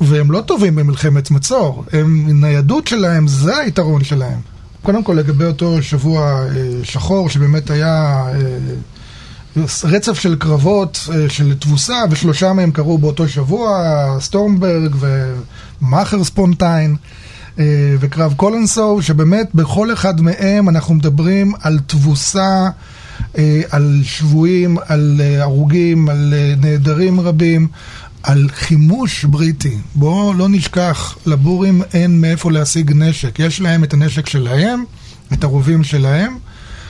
והם 0.02 0.32
לא 0.32 0.42
טובים 0.42 0.76
במלחמת 0.76 1.32
מצור, 1.32 1.84
הם, 1.94 2.42
ניידות 2.42 2.88
שלהם, 2.88 3.28
זה 3.28 3.58
היתרון 3.58 4.04
שלהם. 4.04 4.40
קודם 4.82 5.04
כל 5.04 5.14
לגבי 5.14 5.46
אותו 5.46 5.84
שבוע 5.84 6.22
אה, 6.22 6.48
שחור, 6.84 7.30
שבאמת 7.30 7.70
היה 7.70 8.26
אה, 8.28 8.58
רצף 9.84 10.20
של 10.20 10.36
קרבות 10.36 11.10
אה, 11.14 11.30
של 11.30 11.54
תבוסה, 11.60 11.98
ושלושה 12.10 12.54
מהם 12.54 12.72
קרו 12.72 12.98
באותו 12.98 13.28
שבוע, 13.28 14.18
סטורמברג 14.20 14.96
ומאגרספונטיין. 15.82 16.96
וקרב 18.00 18.34
קולנסו, 18.34 19.02
שבאמת 19.02 19.50
בכל 19.54 19.94
אחד 19.94 20.22
מהם 20.22 20.70
אנחנו 20.70 20.96
מדברים 20.96 21.54
על 21.62 21.80
תבוסה 21.88 22.70
אה, 23.38 23.62
על 23.70 24.02
שבויים, 24.04 24.78
על 24.88 25.22
אה, 25.24 25.42
הרוגים, 25.42 26.10
על 26.10 26.34
אה, 26.38 26.54
נעדרים 26.62 27.20
רבים, 27.20 27.68
על 28.24 28.50
חימוש 28.54 29.26
בריטי. 29.26 29.78
בואו 29.96 30.34
לא 30.34 30.50
נשכח, 30.50 31.18
לבורים 31.26 31.82
אין 31.94 32.22
מאיפה 32.22 32.52
להשיג 32.52 32.92
נשק. 32.96 33.40
יש 33.40 33.62
להם 33.62 33.84
את 33.84 33.94
הנשק 33.94 34.30
שלהם, 34.30 34.84
את 35.34 35.44
הרובים 35.44 35.84
שלהם. 35.84 36.38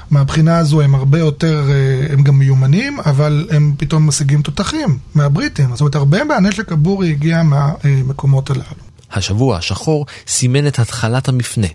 מהבחינה 0.09 0.57
הזו 0.57 0.81
הם 0.81 0.95
הרבה 0.95 1.19
יותר, 1.19 1.63
הם 2.09 2.23
גם 2.23 2.39
מיומנים, 2.39 2.99
אבל 3.05 3.47
הם 3.51 3.73
פתאום 3.77 4.07
משיגים 4.07 4.41
תותחים 4.41 4.97
מהבריטים. 5.15 5.69
זאת 5.71 5.81
אומרת, 5.81 5.95
הרבה 5.95 6.23
מהנשק 6.23 6.71
הבורי 6.71 7.11
הגיע 7.11 7.43
מהמקומות 7.43 8.49
הללו. 8.49 8.63
השבוע 9.11 9.57
השחור 9.57 10.05
סימן 10.27 10.67
את 10.67 10.79
התחלת 10.79 11.29
המפנה. 11.29 11.67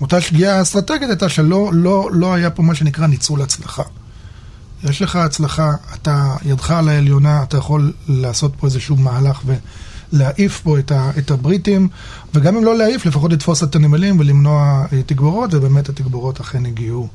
אותה 0.00 0.20
שגיאה 0.20 0.62
אסטרטגית 0.62 1.08
הייתה 1.08 1.28
שלא 1.28 1.70
לא, 1.72 2.08
לא 2.12 2.34
היה 2.34 2.50
פה 2.50 2.62
מה 2.62 2.74
שנקרא 2.74 3.06
ניצול 3.06 3.42
הצלחה. 3.42 3.82
יש 4.84 5.02
לך 5.02 5.16
הצלחה, 5.16 5.70
אתה 5.94 6.34
ידך 6.44 6.70
על 6.70 6.88
העליונה, 6.88 7.42
אתה 7.42 7.56
יכול 7.56 7.92
לעשות 8.08 8.52
פה 8.60 8.66
איזשהו 8.66 8.96
מהלך 8.96 9.40
ולהעיף 10.12 10.60
פה 10.60 10.78
את, 10.78 10.92
ה, 10.92 11.10
את 11.18 11.30
הבריטים, 11.30 11.88
וגם 12.34 12.56
אם 12.56 12.64
לא 12.64 12.76
להעיף, 12.76 13.06
לפחות 13.06 13.32
לתפוס 13.32 13.62
את 13.62 13.74
הנמלים 13.74 14.20
ולמנוע 14.20 14.86
אה, 14.92 15.02
תגבורות, 15.02 15.54
ובאמת 15.54 15.88
התגבורות 15.88 16.40
אכן 16.40 16.66
הגיעו. 16.66 17.08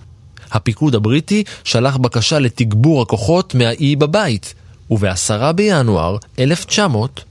הפיקוד 0.51 0.95
הבריטי 0.95 1.43
שלח 1.63 1.97
בקשה 1.97 2.39
לתגבור 2.39 3.01
הכוחות 3.01 3.55
מהאי 3.55 3.95
בבית, 3.95 4.53
ובעשרה 4.89 5.53
בינואר 5.53 6.17
1900 6.39 7.23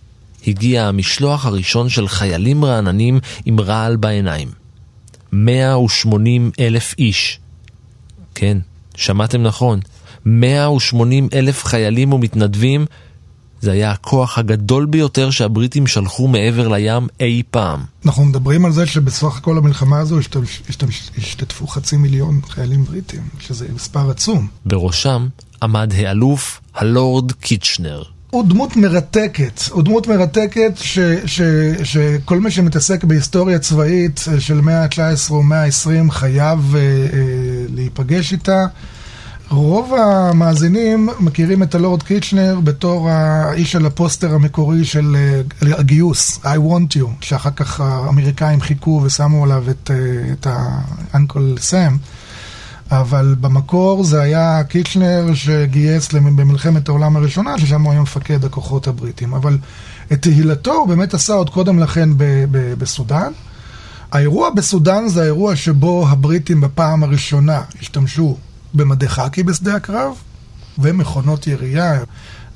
הגיע 0.46 0.84
המשלוח 0.84 1.46
הראשון 1.46 1.88
של 1.88 2.08
חיילים 2.08 2.64
רעננים 2.64 3.20
עם 3.44 3.60
רעל 3.60 3.96
בעיניים. 3.96 4.48
180 5.32 6.50
אלף 6.60 6.94
איש. 6.98 7.40
כן, 8.34 8.58
שמעתם 8.96 9.42
נכון. 9.42 9.80
180 10.26 11.28
אלף 11.32 11.64
חיילים 11.64 12.12
ומתנדבים, 12.12 12.86
זה 13.60 13.72
היה 13.72 13.90
הכוח 13.90 14.38
הגדול 14.38 14.86
ביותר 14.86 15.30
שהבריטים 15.30 15.86
שלחו 15.86 16.28
מעבר 16.28 16.68
לים 16.68 17.06
אי 17.20 17.42
פעם. 17.50 17.80
אנחנו 18.06 18.24
מדברים 18.24 18.64
על 18.64 18.72
זה 18.72 18.86
שבסך 18.86 19.36
הכל 19.36 19.58
המלחמה 19.58 19.98
הזו 19.98 20.18
השתתפו 21.18 21.66
חצי 21.66 21.96
מיליון 21.96 22.40
חיילים 22.48 22.84
בריטים, 22.84 23.22
שזה 23.40 23.66
מספר 23.74 24.10
עצום. 24.10 24.48
בראשם 24.66 25.26
עמד 25.62 25.92
האלוף 25.96 26.60
הלורד 26.74 27.32
קיצ'נר. 27.32 28.02
הוא 28.30 28.44
דמות 28.48 28.76
מרתקת, 28.76 29.60
הוא 29.70 29.82
דמות 29.82 30.06
מרתקת 30.06 30.72
ש, 30.76 30.98
ש, 31.26 31.40
שכל 31.84 32.40
מי 32.40 32.50
שמתעסק 32.50 33.04
בהיסטוריה 33.04 33.58
צבאית 33.58 34.24
של 34.38 34.60
מאה 34.60 34.82
ה-19 34.82 35.30
או 35.30 35.42
מאה 35.42 35.64
ה-20 35.64 36.10
חייב 36.10 36.74
אה, 36.76 36.80
אה, 36.80 36.86
להיפגש 37.74 38.32
איתה. 38.32 38.66
רוב 39.50 39.94
המאזינים 39.94 41.08
מכירים 41.20 41.62
את 41.62 41.74
הלורד 41.74 42.02
קיצ'נר 42.02 42.60
בתור 42.64 43.10
האיש 43.10 43.72
של 43.72 43.86
הפוסטר 43.86 44.34
המקורי 44.34 44.84
של 44.84 45.16
אה, 45.16 45.78
הגיוס, 45.78 46.40
I 46.44 46.46
want 46.46 46.96
you, 46.96 47.06
שאחר 47.20 47.50
כך 47.50 47.80
האמריקאים 47.80 48.60
חיכו 48.60 49.00
ושמו 49.04 49.44
עליו 49.44 49.64
את, 49.70 49.90
אה, 49.90 50.32
את 50.32 50.46
האנקול 50.50 51.56
סאם. 51.60 51.96
אבל 52.90 53.36
במקור 53.40 54.04
זה 54.04 54.20
היה 54.20 54.64
קיצ'נר 54.64 55.34
שגייס 55.34 56.12
במלחמת 56.12 56.88
העולם 56.88 57.16
הראשונה, 57.16 57.58
ששם 57.58 57.82
הוא 57.82 57.92
היה 57.92 58.02
מפקד 58.02 58.44
הכוחות 58.44 58.86
הבריטים. 58.86 59.34
אבל 59.34 59.58
את 60.12 60.22
תהילתו 60.22 60.72
הוא 60.72 60.88
באמת 60.88 61.14
עשה 61.14 61.32
עוד 61.32 61.50
קודם 61.50 61.78
לכן 61.78 62.08
ב- 62.16 62.44
ב- 62.50 62.74
בסודאן. 62.78 63.32
האירוע 64.12 64.50
בסודאן 64.50 65.08
זה 65.08 65.22
האירוע 65.22 65.56
שבו 65.56 66.08
הבריטים 66.08 66.60
בפעם 66.60 67.02
הראשונה 67.02 67.62
השתמשו 67.80 68.36
במדי 68.74 69.08
חאקי 69.08 69.42
בשדה 69.42 69.74
הקרב 69.74 70.12
ומכונות 70.78 71.46
ירייה. 71.46 72.00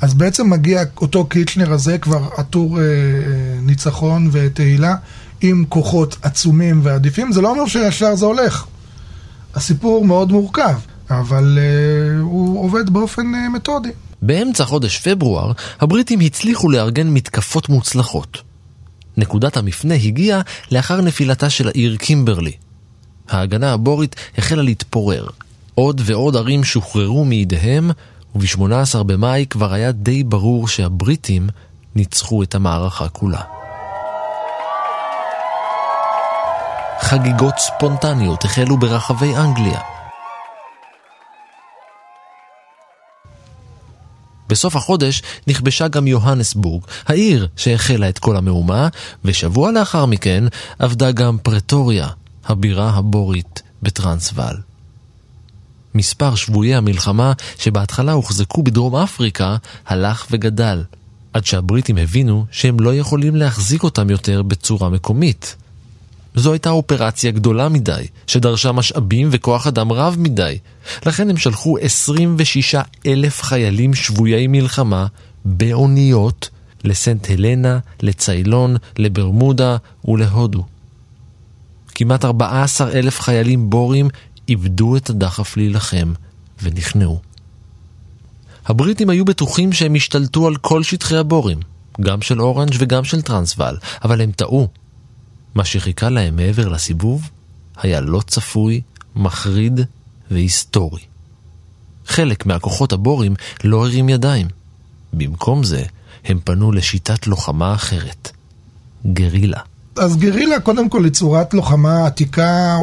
אז 0.00 0.14
בעצם 0.14 0.50
מגיע 0.50 0.82
אותו 1.00 1.26
קיצ'נר 1.26 1.72
הזה 1.72 1.98
כבר 1.98 2.28
עטור 2.36 2.78
אה, 2.78 2.84
אה, 2.84 2.90
ניצחון 3.62 4.28
ותהילה 4.32 4.94
עם 5.40 5.64
כוחות 5.68 6.16
עצומים 6.22 6.80
ועדיפים. 6.82 7.32
זה 7.32 7.40
לא 7.40 7.50
אומר 7.50 7.66
שישר 7.66 8.14
זה 8.14 8.26
הולך. 8.26 8.66
הסיפור 9.54 10.04
מאוד 10.04 10.32
מורכב, 10.32 10.78
אבל 11.10 11.58
uh, 11.58 12.22
הוא 12.22 12.64
עובד 12.64 12.90
באופן 12.90 13.22
uh, 13.34 13.56
מתודי. 13.56 13.88
באמצע 14.22 14.64
חודש 14.64 14.98
פברואר, 14.98 15.52
הבריטים 15.80 16.20
הצליחו 16.20 16.70
לארגן 16.70 17.08
מתקפות 17.08 17.68
מוצלחות. 17.68 18.42
נקודת 19.16 19.56
המפנה 19.56 19.94
הגיעה 19.94 20.40
לאחר 20.70 21.00
נפילתה 21.00 21.50
של 21.50 21.68
העיר 21.68 21.96
קימברלי. 21.96 22.52
ההגנה 23.28 23.72
הבורית 23.72 24.16
החלה 24.38 24.62
להתפורר. 24.62 25.26
עוד 25.74 26.00
ועוד 26.04 26.36
ערים 26.36 26.64
שוחררו 26.64 27.24
מידיהם, 27.24 27.90
וב-18 28.34 29.02
במאי 29.02 29.46
כבר 29.50 29.72
היה 29.72 29.92
די 29.92 30.22
ברור 30.22 30.68
שהבריטים 30.68 31.48
ניצחו 31.94 32.42
את 32.42 32.54
המערכה 32.54 33.08
כולה. 33.08 33.40
חגיגות 37.00 37.54
ספונטניות 37.58 38.44
החלו 38.44 38.78
ברחבי 38.78 39.36
אנגליה. 39.36 39.80
בסוף 44.48 44.76
החודש 44.76 45.22
נכבשה 45.46 45.88
גם 45.88 46.06
יוהנסבורג, 46.06 46.82
העיר 47.06 47.48
שהחלה 47.56 48.08
את 48.08 48.18
כל 48.18 48.36
המהומה, 48.36 48.88
ושבוע 49.24 49.72
לאחר 49.72 50.06
מכן 50.06 50.44
עבדה 50.78 51.12
גם 51.12 51.38
פרטוריה, 51.42 52.08
הבירה 52.46 52.90
הבורית 52.90 53.62
בטרנסוול. 53.82 54.69
מספר 55.94 56.34
שבויי 56.34 56.74
המלחמה 56.74 57.32
שבהתחלה 57.58 58.12
הוחזקו 58.12 58.62
בדרום 58.62 58.96
אפריקה 58.96 59.56
הלך 59.86 60.26
וגדל, 60.30 60.84
עד 61.32 61.46
שהבריטים 61.46 61.98
הבינו 61.98 62.44
שהם 62.50 62.80
לא 62.80 62.94
יכולים 62.94 63.36
להחזיק 63.36 63.82
אותם 63.82 64.10
יותר 64.10 64.42
בצורה 64.42 64.88
מקומית. 64.88 65.56
זו 66.34 66.52
הייתה 66.52 66.70
אופרציה 66.70 67.30
גדולה 67.30 67.68
מדי, 67.68 68.06
שדרשה 68.26 68.72
משאבים 68.72 69.28
וכוח 69.32 69.66
אדם 69.66 69.92
רב 69.92 70.16
מדי. 70.18 70.58
לכן 71.06 71.30
הם 71.30 71.36
שלחו 71.36 71.78
26 71.78 72.74
אלף 73.06 73.42
חיילים 73.42 73.94
שבויי 73.94 74.46
מלחמה 74.46 75.06
באוניות 75.44 76.50
לסנט 76.84 77.30
הלנה, 77.30 77.78
לציילון, 78.02 78.76
לברמודה 78.98 79.76
ולהודו. 80.04 80.64
כמעט 81.94 82.24
14 82.24 82.92
אלף 82.92 83.20
חיילים 83.20 83.70
בורים 83.70 84.08
איבדו 84.50 84.96
את 84.96 85.10
הדחף 85.10 85.56
להילחם 85.56 86.12
ונכנעו. 86.62 87.20
הבריטים 88.66 89.10
היו 89.10 89.24
בטוחים 89.24 89.72
שהם 89.72 89.94
השתלטו 89.94 90.46
על 90.46 90.56
כל 90.56 90.82
שטחי 90.82 91.16
הבורים, 91.16 91.58
גם 92.00 92.22
של 92.22 92.40
אורנג' 92.40 92.74
וגם 92.78 93.04
של 93.04 93.22
טרנסוול, 93.22 93.78
אבל 94.04 94.20
הם 94.20 94.32
טעו. 94.32 94.68
מה 95.54 95.64
שחיכה 95.64 96.08
להם 96.08 96.36
מעבר 96.36 96.68
לסיבוב 96.68 97.30
היה 97.76 98.00
לא 98.00 98.20
צפוי, 98.26 98.80
מחריד 99.16 99.80
והיסטורי. 100.30 101.00
חלק 102.06 102.46
מהכוחות 102.46 102.92
הבורים 102.92 103.34
לא 103.64 103.86
הרים 103.86 104.08
ידיים. 104.08 104.46
במקום 105.12 105.64
זה, 105.64 105.84
הם 106.24 106.40
פנו 106.44 106.72
לשיטת 106.72 107.26
לוחמה 107.26 107.74
אחרת. 107.74 108.30
גרילה. 109.06 109.60
אז 109.96 110.16
גרילה 110.16 110.60
קודם 110.60 110.88
כל 110.88 111.04
היא 111.04 111.12
צורת 111.12 111.54
לוחמה 111.54 112.06
עתיקה, 112.06 112.76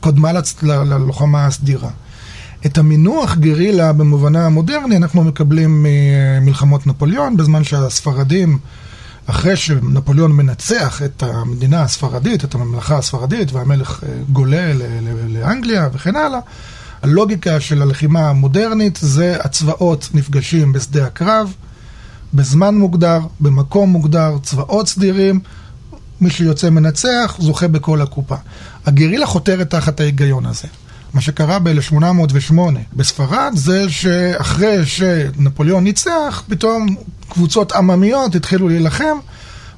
קודמה 0.00 0.32
ללוחמה 0.62 1.46
הסדירה. 1.46 1.90
את 2.66 2.78
המינוח 2.78 3.36
גרילה 3.36 3.92
במובנה 3.92 4.46
המודרני 4.46 4.96
אנחנו 4.96 5.24
מקבלים 5.24 5.86
ממלחמות 5.86 6.86
נפוליאון, 6.86 7.36
בזמן 7.36 7.64
שהספרדים, 7.64 8.58
אחרי 9.26 9.56
שנפוליאון 9.56 10.32
מנצח 10.32 11.02
את 11.02 11.22
המדינה 11.22 11.82
הספרדית, 11.82 12.44
את 12.44 12.54
הממלכה 12.54 12.98
הספרדית, 12.98 13.52
והמלך 13.52 14.04
גולה 14.32 14.72
לאנגליה 15.28 15.88
וכן 15.92 16.16
הלאה, 16.16 16.38
הלוגיקה 17.02 17.60
של 17.60 17.82
הלחימה 17.82 18.30
המודרנית 18.30 18.98
זה 19.02 19.36
הצבאות 19.40 20.08
נפגשים 20.14 20.72
בשדה 20.72 21.06
הקרב, 21.06 21.54
בזמן 22.34 22.74
מוגדר, 22.74 23.20
במקום 23.40 23.90
מוגדר, 23.90 24.36
צבאות 24.42 24.88
סדירים, 24.88 25.40
מי 26.22 26.30
שיוצא 26.30 26.70
מנצח 26.70 27.36
זוכה 27.38 27.68
בכל 27.68 28.00
הקופה. 28.00 28.36
הגרילה 28.86 29.26
חותרת 29.26 29.70
תחת 29.70 30.00
ההיגיון 30.00 30.46
הזה. 30.46 30.68
מה 31.14 31.20
שקרה 31.20 31.58
ב-1808 31.58 32.54
בספרד 32.96 33.52
זה 33.54 33.90
שאחרי 33.90 34.86
שנפוליאון 34.86 35.84
ניצח, 35.84 36.42
פתאום 36.48 36.86
קבוצות 37.28 37.72
עממיות 37.72 38.34
התחילו 38.34 38.68
להילחם 38.68 39.16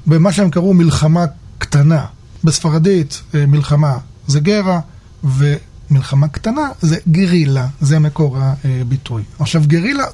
במה 0.07 0.31
שהם 0.31 0.49
קראו 0.49 0.73
מלחמה 0.73 1.25
קטנה. 1.57 2.05
בספרדית 2.43 3.21
מלחמה 3.33 3.97
זה 4.27 4.39
גרה, 4.39 4.79
ומלחמה 5.23 6.27
קטנה 6.27 6.69
זה 6.81 6.97
גרילה, 7.07 7.67
זה 7.81 7.99
מקור 7.99 8.37
הביטוי. 8.63 9.23
עכשיו 9.39 9.63
גרילה, 9.67 10.05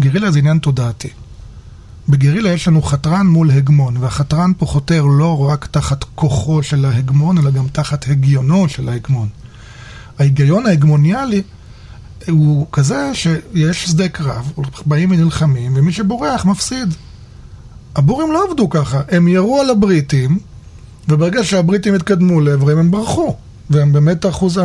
גרילה 0.00 0.30
זה 0.30 0.38
עניין 0.38 0.58
תודעתי. 0.58 1.08
בגרילה 2.08 2.50
יש 2.52 2.68
לנו 2.68 2.82
חתרן 2.82 3.26
מול 3.26 3.50
הגמון, 3.50 3.96
והחתרן 3.96 4.52
פה 4.58 4.66
חותר 4.66 5.04
לא 5.04 5.48
רק 5.48 5.66
תחת 5.70 6.04
כוחו 6.14 6.62
של 6.62 6.84
ההגמון, 6.84 7.38
אלא 7.38 7.50
גם 7.50 7.68
תחת 7.72 8.08
הגיונו 8.08 8.68
של 8.68 8.88
ההגמון. 8.88 9.28
ההיגיון 10.18 10.66
ההגמוניאלי 10.66 11.42
הוא 12.28 12.66
כזה 12.72 13.10
שיש 13.14 13.84
שדה 13.84 14.08
קרב, 14.08 14.52
באים 14.86 15.10
ונלחמים, 15.10 15.72
ומי 15.76 15.92
שבורח 15.92 16.44
מפסיד. 16.44 16.94
הבורים 17.96 18.32
לא 18.32 18.44
עבדו 18.50 18.70
ככה, 18.70 19.00
הם 19.10 19.28
ירו 19.28 19.60
על 19.60 19.70
הבריטים, 19.70 20.38
וברגע 21.08 21.44
שהבריטים 21.44 21.94
התקדמו 21.94 22.40
לעברם 22.40 22.78
הם 22.78 22.90
ברחו. 22.90 23.36
והם 23.70 23.92
באמת 23.92 24.26
אחוז 24.26 24.60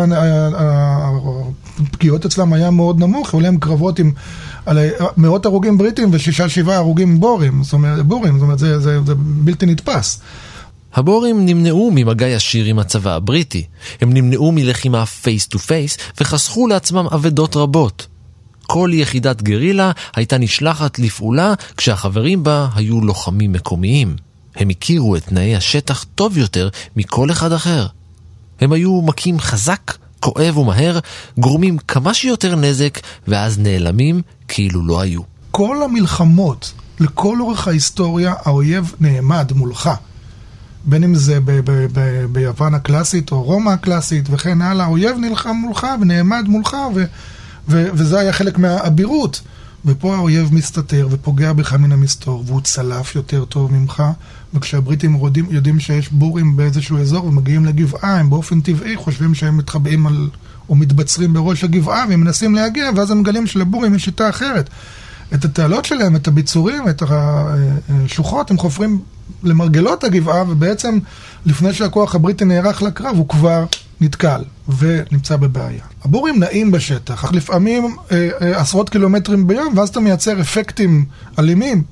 הפגיעות 1.79 2.25
אצלם 2.25 2.53
היה 2.53 2.71
מאוד 2.71 2.99
נמוך, 2.99 3.33
היו 3.33 3.41
להם 3.41 3.57
קרבות 3.57 3.99
עם 3.99 4.11
מאות 5.17 5.45
הרוגים 5.45 5.77
בריטים 5.77 6.09
ושישה 6.11 6.49
שבעה 6.49 6.77
הרוגים 6.77 7.19
בורים, 7.19 7.63
זאת 7.63 7.73
אומרת, 7.73 8.05
בורים, 8.05 8.33
זאת 8.33 8.41
אומרת, 8.41 8.59
זה, 8.59 8.79
זה, 8.79 8.99
זה 9.05 9.13
בלתי 9.17 9.65
נתפס. 9.65 10.21
הבורים 10.93 11.45
נמנעו 11.45 11.91
ממגע 11.95 12.27
ישיר 12.27 12.65
עם 12.65 12.79
הצבא 12.79 13.15
הבריטי, 13.15 13.63
הם 14.01 14.13
נמנעו 14.13 14.51
מלחימה 14.51 15.05
face 15.05 15.47
to 15.47 15.59
face 15.59 15.97
וחסכו 16.21 16.67
לעצמם 16.67 17.07
אבדות 17.13 17.55
רבות. 17.55 18.07
כל 18.67 18.89
יחידת 18.93 19.41
גרילה 19.41 19.91
הייתה 20.15 20.37
נשלחת 20.37 20.99
לפעולה 20.99 21.53
כשהחברים 21.77 22.43
בה 22.43 22.67
היו 22.75 23.01
לוחמים 23.01 23.51
מקומיים. 23.51 24.15
הם 24.55 24.69
הכירו 24.69 25.15
את 25.15 25.23
תנאי 25.23 25.55
השטח 25.55 26.05
טוב 26.15 26.37
יותר 26.37 26.69
מכל 26.95 27.31
אחד 27.31 27.51
אחר. 27.51 27.87
הם 28.61 28.71
היו 28.71 29.01
מכים 29.01 29.39
חזק, 29.39 29.93
כואב 30.19 30.57
ומהר, 30.57 30.99
גורמים 31.37 31.77
כמה 31.77 32.13
שיותר 32.13 32.55
נזק, 32.55 32.99
ואז 33.27 33.59
נעלמים 33.59 34.21
כאילו 34.47 34.85
לא 34.85 35.01
היו. 35.01 35.21
כל 35.51 35.83
המלחמות, 35.83 36.73
לכל 36.99 37.37
אורך 37.41 37.67
ההיסטוריה, 37.67 38.33
האויב 38.45 38.93
נעמד 38.99 39.51
מולך. 39.55 39.89
בין 40.85 41.03
אם 41.03 41.15
זה 41.15 41.39
ב- 41.39 41.51
ב- 41.51 41.87
ב- 41.93 42.25
ביוון 42.31 42.73
הקלאסית 42.73 43.31
או 43.31 43.43
רומא 43.43 43.69
הקלאסית 43.69 44.25
וכן 44.31 44.61
הלאה, 44.61 44.85
האויב 44.85 45.17
נלחם 45.17 45.55
מולך 45.55 45.87
ונעמד 46.01 46.45
מולך, 46.47 46.77
ו- 46.95 47.03
ו- 47.69 47.87
וזה 47.93 48.19
היה 48.19 48.33
חלק 48.33 48.57
מהאבירות. 48.57 49.41
ופה 49.87 50.15
האויב 50.15 50.53
מסתתר 50.53 51.07
ופוגע 51.11 51.53
בך 51.53 51.73
מן 51.73 51.91
המסתור, 51.91 52.43
והוא 52.47 52.61
צלף 52.61 53.15
יותר 53.15 53.45
טוב 53.45 53.71
ממך, 53.71 54.03
וכשהבריטים 54.53 55.15
יודעים, 55.15 55.45
יודעים 55.49 55.79
שיש 55.79 56.11
בורים 56.11 56.55
באיזשהו 56.55 56.97
אזור 56.97 57.25
ומגיעים 57.25 57.65
לגבעה, 57.65 58.19
הם 58.19 58.29
באופן 58.29 58.61
טבעי 58.61 58.95
חושבים 58.95 59.35
שהם 59.35 59.57
מתחבאים 59.57 60.07
על, 60.07 60.29
או 60.69 60.75
מתבצרים 60.75 61.33
בראש 61.33 61.63
הגבעה, 61.63 62.05
והם 62.09 62.21
מנסים 62.21 62.55
להגיע, 62.55 62.89
ואז 62.95 63.11
הם 63.11 63.19
מגלים 63.19 63.47
שלבורים 63.47 63.95
יש 63.95 64.05
שיטה 64.05 64.29
אחרת. 64.29 64.69
את 65.33 65.45
התעלות 65.45 65.85
שלהם, 65.85 66.15
את 66.15 66.27
הביצורים, 66.27 66.89
את 66.89 67.03
השוחות, 67.09 68.51
הם 68.51 68.57
חופרים 68.57 69.01
למרגלות 69.43 70.03
הגבעה, 70.03 70.43
ובעצם 70.47 70.99
לפני 71.45 71.73
שהכוח 71.73 72.15
הבריטי 72.15 72.45
נערך 72.45 72.81
לקרב, 72.81 73.15
הוא 73.17 73.29
כבר 73.29 73.65
נתקל 74.01 74.43
ונמצא 74.77 75.35
בבעיה. 75.35 75.83
הבורים 76.03 76.39
נעים 76.39 76.71
בשטח, 76.71 77.23
אך 77.23 77.33
לפעמים 77.33 77.95
אה, 78.11 78.29
אה, 78.41 78.61
עשרות 78.61 78.89
קילומטרים 78.89 79.47
ביום, 79.47 79.77
ואז 79.77 79.89
אתה 79.89 79.99
מייצר 79.99 80.41
אפקטים 80.41 81.05
אלימים, 81.39 81.83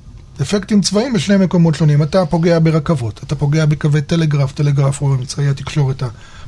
אפקטים 0.42 0.80
צבאיים 0.80 1.12
בשני 1.12 1.36
מקומות 1.36 1.74
שונים. 1.74 2.02
אתה 2.02 2.26
פוגע 2.26 2.58
ברכבות, 2.58 3.20
אתה 3.22 3.34
פוגע 3.36 3.66
בקווי 3.66 4.02
טלגרף, 4.02 4.52
טלגרף 4.52 5.02
הוא 5.02 5.14
אמצעי 5.14 5.48
התקשורת 5.48 6.02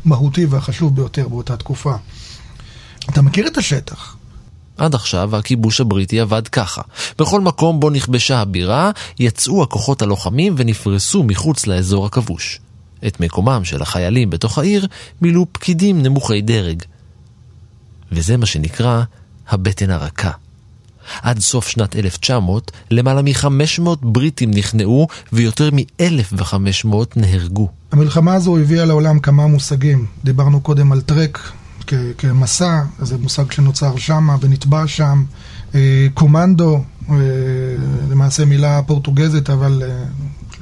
המהותי 0.05 0.47
והחשוב 0.47 0.97
ביותר 0.97 1.29
באותה 1.29 1.57
תקופה. 1.57 1.95
אתה 3.11 3.23
מכיר 3.23 3.47
את 3.47 3.59
השטח. 3.59 4.17
עד 4.77 4.95
עכשיו 4.95 5.37
הכיבוש 5.37 5.81
הבריטי 5.81 6.21
עבד 6.21 6.49
ככה. 6.49 6.83
בכל 7.19 7.41
מקום 7.41 7.81
בו 7.81 7.91
נכבשה 7.91 8.39
הבירה, 8.41 8.91
יצאו 9.19 9.63
הכוחות 9.63 10.03
הלוחמים 10.03 10.55
ונפרסו 10.57 11.23
מחוץ 11.23 11.67
לאזור 11.67 12.07
הכבוש. 12.07 12.61
את 13.07 13.21
מקומם 13.21 13.61
של 13.65 13.83
החיילים 13.83 14.31
בתוך 14.31 14.59
העיר 14.59 14.87
מילאו 15.23 15.47
פקידים 15.53 16.03
נמוכי 16.03 16.41
דרג. 16.43 16.83
וזה 18.13 18.37
מה 18.37 18.47
שנקרא 18.47 19.03
הבטן 19.49 19.91
הרכה. 19.91 20.31
עד 21.23 21.39
סוף 21.39 21.69
שנת 21.69 21.97
1900, 21.97 22.71
למעלה 22.91 23.23
מ-500 23.23 23.89
בריטים 24.03 24.51
נכנעו 24.51 25.07
ויותר 25.33 25.71
מ-1,500 25.73 26.89
נהרגו. 27.17 27.69
המלחמה 27.93 28.35
הזו 28.35 28.59
הביאה 28.59 28.85
לעולם 28.85 29.19
כמה 29.19 29.47
מושגים. 29.47 30.07
דיברנו 30.25 30.61
קודם 30.61 30.93
על 30.93 31.01
טרק 31.01 31.53
כ- 31.87 31.95
כמסע, 32.19 32.83
זה 32.99 33.19
מושג 33.19 33.53
שנוצר 33.53 33.97
שם 33.97 34.29
ונטבע 34.41 34.87
שם. 34.87 35.25
אה, 35.75 36.07
קומנדו, 36.15 36.85
אה, 37.11 37.15
למעשה 38.11 38.45
מילה 38.45 38.81
פורטוגזית, 38.87 39.51
אבל 39.51 39.83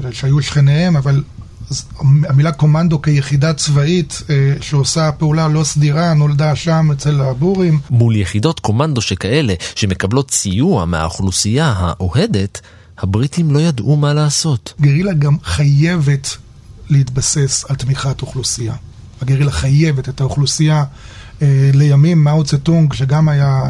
אה, 0.04 0.12
שהיו 0.12 0.42
שכניהם, 0.42 0.96
אבל 0.96 1.22
המילה 2.00 2.52
קומנדו 2.52 3.02
כיחידה 3.02 3.54
צבאית 3.54 4.22
אה, 4.30 4.54
שעושה 4.60 5.12
פעולה 5.12 5.48
לא 5.48 5.64
סדירה 5.64 6.14
נולדה 6.14 6.56
שם 6.56 6.88
אצל 6.92 7.20
הבורים. 7.20 7.80
מול 7.90 8.16
יחידות 8.16 8.60
קומנדו 8.60 9.00
שכאלה, 9.00 9.54
שמקבלות 9.74 10.30
סיוע 10.30 10.84
מהאוכלוסייה 10.84 11.74
האוהדת, 11.76 12.60
הבריטים 12.98 13.50
לא 13.50 13.58
ידעו 13.58 13.96
מה 13.96 14.14
לעשות. 14.14 14.74
גרילה 14.80 15.12
גם 15.12 15.36
חייבת 15.44 16.36
להתבסס 16.90 17.64
על 17.68 17.76
תמיכת 17.76 18.22
אוכלוסייה. 18.22 18.74
הגרילה 19.22 19.50
חייבת 19.50 20.08
את 20.08 20.20
האוכלוסייה 20.20 20.84
לימים 21.74 22.24
מאו 22.24 22.44
צטונג, 22.44 22.92
שגם 22.92 23.28
היה 23.28 23.62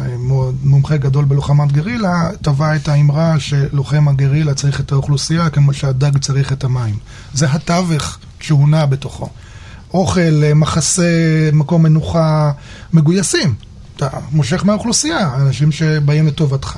מומחה 0.63 0.97
גדול 0.97 1.25
בלוחמת 1.25 1.71
גרילה, 1.71 2.29
טבע 2.41 2.75
את 2.75 2.87
האמרה 2.87 3.39
שלוחם 3.39 4.07
הגרילה 4.07 4.53
צריך 4.53 4.79
את 4.79 4.91
האוכלוסייה 4.91 5.49
כמו 5.49 5.73
שהדג 5.73 6.17
צריך 6.17 6.51
את 6.53 6.63
המים. 6.63 6.95
זה 7.33 7.51
התווך 7.51 8.17
שהוא 8.39 8.69
נע 8.69 8.85
בתוכו. 8.85 9.29
אוכל, 9.93 10.53
מחסה, 10.55 11.49
מקום 11.53 11.83
מנוחה, 11.83 12.51
מגויסים. 12.93 13.53
אתה 13.95 14.07
מושך 14.31 14.65
מהאוכלוסייה, 14.65 15.35
אנשים 15.35 15.71
שבאים 15.71 16.27
לטובתך. 16.27 16.77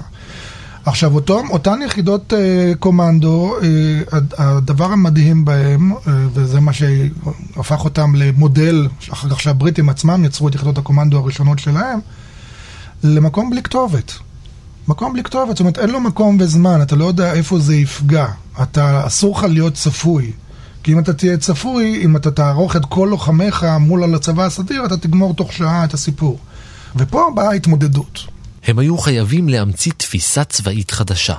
עכשיו, 0.85 1.15
אותו, 1.15 1.41
אותן 1.49 1.79
יחידות 1.85 2.33
uh, 2.33 2.77
קומנדו, 2.77 3.55
uh, 3.59 4.15
הדבר 4.37 4.85
המדהים 4.85 5.45
בהם, 5.45 5.91
uh, 5.93 6.09
וזה 6.33 6.59
מה 6.59 6.73
שהפך 6.73 7.85
אותם 7.85 8.15
למודל, 8.15 8.87
אחר 9.13 9.29
כך 9.29 9.39
שהבריטים 9.39 9.89
עצמם 9.89 10.25
יצרו 10.25 10.47
את 10.47 10.55
יחידות 10.55 10.77
הקומנדו 10.77 11.17
הראשונות 11.17 11.59
שלהם, 11.59 11.99
למקום 13.03 13.49
בלי 13.49 13.63
כתובת. 13.63 14.13
מקום 14.87 15.13
בלי 15.13 15.23
כתובת, 15.23 15.49
זאת 15.49 15.59
אומרת, 15.59 15.79
אין 15.79 15.89
לו 15.89 15.99
מקום 15.99 16.37
וזמן, 16.39 16.81
אתה 16.81 16.95
לא 16.95 17.05
יודע 17.05 17.33
איפה 17.33 17.59
זה 17.59 17.75
יפגע. 17.75 18.27
אתה, 18.61 19.07
אסור 19.07 19.37
לך 19.37 19.43
להיות 19.43 19.73
צפוי. 19.73 20.31
כי 20.83 20.93
אם 20.93 20.99
אתה 20.99 21.13
תהיה 21.13 21.37
צפוי, 21.37 22.01
אם 22.05 22.15
אתה 22.15 22.31
תערוך 22.31 22.75
את 22.75 22.85
כל 22.85 23.07
לוחמיך 23.11 23.65
מול 23.79 24.15
הצבא 24.15 24.45
הסדיר, 24.45 24.85
אתה 24.85 24.97
תגמור 24.97 25.33
תוך 25.33 25.53
שעה 25.53 25.83
את 25.83 25.93
הסיפור. 25.93 26.39
ופה 26.95 27.27
באה 27.35 27.49
ההתמודדות. 27.49 28.38
הם 28.63 28.79
היו 28.79 28.97
חייבים 28.97 29.49
להמציא 29.49 29.91
תפיסה 29.97 30.43
צבאית 30.43 30.91
חדשה. 30.91 31.35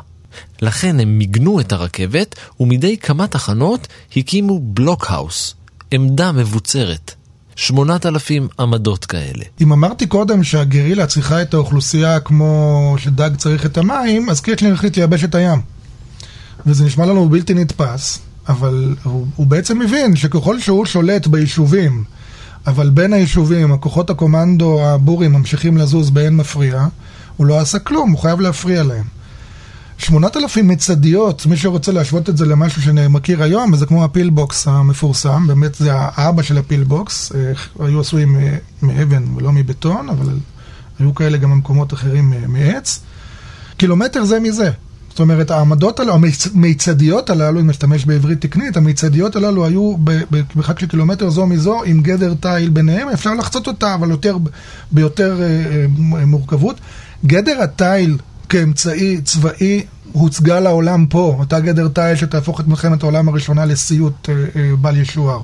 לכן 0.62 1.00
הם 1.00 1.18
מיגנו 1.18 1.60
את 1.60 1.72
הרכבת, 1.72 2.34
ומדי 2.60 2.96
כמה 2.96 3.26
תחנות 3.26 3.88
הקימו 4.16 4.60
בלוקהאוס, 4.62 5.54
עמדה 5.90 6.32
מבוצרת. 6.32 7.14
שמונת 7.56 8.06
אלפים 8.06 8.48
עמדות 8.58 9.04
כאלה. 9.04 9.44
אם 9.60 9.72
אמרתי 9.72 10.06
קודם 10.06 10.44
שהגרילה 10.44 11.06
צריכה 11.06 11.42
את 11.42 11.54
האוכלוסייה 11.54 12.20
כמו 12.20 12.94
שדג 12.98 13.30
צריך 13.36 13.66
את 13.66 13.78
המים, 13.78 14.30
אז 14.30 14.40
קיצ'נר 14.40 14.72
החליט 14.72 14.96
לייבש 14.96 15.24
את 15.24 15.34
הים. 15.34 15.60
וזה 16.66 16.84
נשמע 16.84 17.06
לנו 17.06 17.28
בלתי 17.28 17.54
נתפס, 17.54 18.18
אבל 18.48 18.94
הוא, 19.02 19.26
הוא 19.36 19.46
בעצם 19.46 19.78
מבין 19.78 20.16
שככל 20.16 20.60
שהוא 20.60 20.86
שולט 20.86 21.26
ביישובים, 21.26 22.04
אבל 22.66 22.90
בין 22.90 23.12
היישובים, 23.12 23.72
הכוחות 23.72 24.10
הקומנדו 24.10 24.84
הבורים 24.84 25.32
ממשיכים 25.32 25.76
לזוז 25.76 26.10
באין 26.10 26.36
מפריע, 26.36 26.86
הוא 27.40 27.46
לא 27.46 27.60
עשה 27.60 27.78
כלום, 27.78 28.10
הוא 28.10 28.18
חייב 28.18 28.40
להפריע 28.40 28.82
להם. 28.82 29.04
שמונת 29.98 30.36
אלפים 30.36 30.68
מיצדיות, 30.68 31.46
מי 31.46 31.56
שרוצה 31.56 31.92
להשוות 31.92 32.28
את 32.28 32.36
זה 32.36 32.46
למשהו 32.46 32.82
שאני 32.82 33.08
מכיר 33.08 33.42
היום, 33.42 33.76
זה 33.76 33.86
כמו 33.86 34.04
הפילבוקס 34.04 34.68
המפורסם, 34.68 35.46
באמת 35.46 35.74
זה 35.74 35.90
האבא 35.94 36.42
של 36.42 36.58
הפילבוקס, 36.58 37.32
אה, 37.34 37.52
היו 37.86 38.00
עשויים 38.00 38.36
מאבן 38.82 39.24
ולא 39.36 39.52
מבטון, 39.52 40.08
אבל 40.08 40.28
היו 40.98 41.14
כאלה 41.14 41.38
גם 41.38 41.50
במקומות 41.50 41.92
אחרים 41.92 42.32
מעץ. 42.48 43.00
קילומטר 43.76 44.24
זה 44.24 44.40
מזה. 44.40 44.70
זאת 45.10 45.20
אומרת, 45.20 45.50
העמדות 45.50 46.00
הללו, 46.00 46.14
המיצדיות 46.54 47.30
הללו, 47.30 47.60
אם 47.60 47.70
נשתמש 47.70 48.04
בעברית 48.04 48.40
תקנית, 48.40 48.76
המיצדיות 48.76 49.36
הללו 49.36 49.64
היו 49.64 49.94
במרחק 49.98 50.78
של 50.78 50.86
קילומטר 50.86 51.30
זו 51.30 51.46
מזו, 51.46 51.82
עם 51.84 52.00
גדר 52.00 52.34
תיל 52.40 52.68
ביניהם, 52.68 53.08
אפשר 53.08 53.34
לחצות 53.34 53.66
אותה, 53.66 53.94
אבל 53.94 54.10
יותר, 54.10 54.38
ביותר 54.92 55.42
אה, 55.42 55.46
אה, 55.46 56.26
מורכבות. 56.26 56.76
גדר 57.26 57.62
התיל 57.62 58.18
כאמצעי 58.48 59.20
צבאי 59.20 59.84
הוצגה 60.12 60.60
לעולם 60.60 61.06
פה, 61.06 61.36
אותה 61.38 61.60
גדר 61.60 61.88
תיל 61.88 62.16
שתהפוך 62.16 62.60
את 62.60 62.66
מלחמת 62.66 63.02
העולם 63.02 63.28
הראשונה 63.28 63.64
לסיוט 63.64 64.28
אה, 64.28 64.34
אה, 64.56 64.76
בל 64.76 64.96
ישוער. 64.96 65.40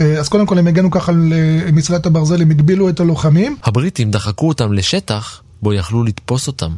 אה, 0.00 0.18
אז 0.18 0.28
קודם 0.28 0.46
כל 0.46 0.58
הם 0.58 0.66
הגנו 0.66 0.90
ככה 0.90 1.12
על 1.12 1.32
מצלת 1.72 2.06
הברזל, 2.06 2.42
הם 2.42 2.50
הגבילו 2.50 2.88
את 2.88 3.00
הלוחמים. 3.00 3.56
הבריטים 3.64 4.10
דחקו 4.10 4.48
אותם 4.48 4.72
לשטח 4.72 5.42
בו 5.62 5.72
יכלו 5.72 6.04
לתפוס 6.04 6.46
אותם. 6.46 6.70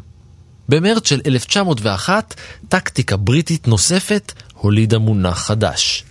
במרץ 0.69 1.09
של 1.09 1.21
1901, 1.27 2.35
טקטיקה 2.69 3.17
בריטית 3.17 3.69
נוספת 3.69 4.33
הולידה 4.55 4.99
מונח 4.99 5.39
חדש. 5.39 6.05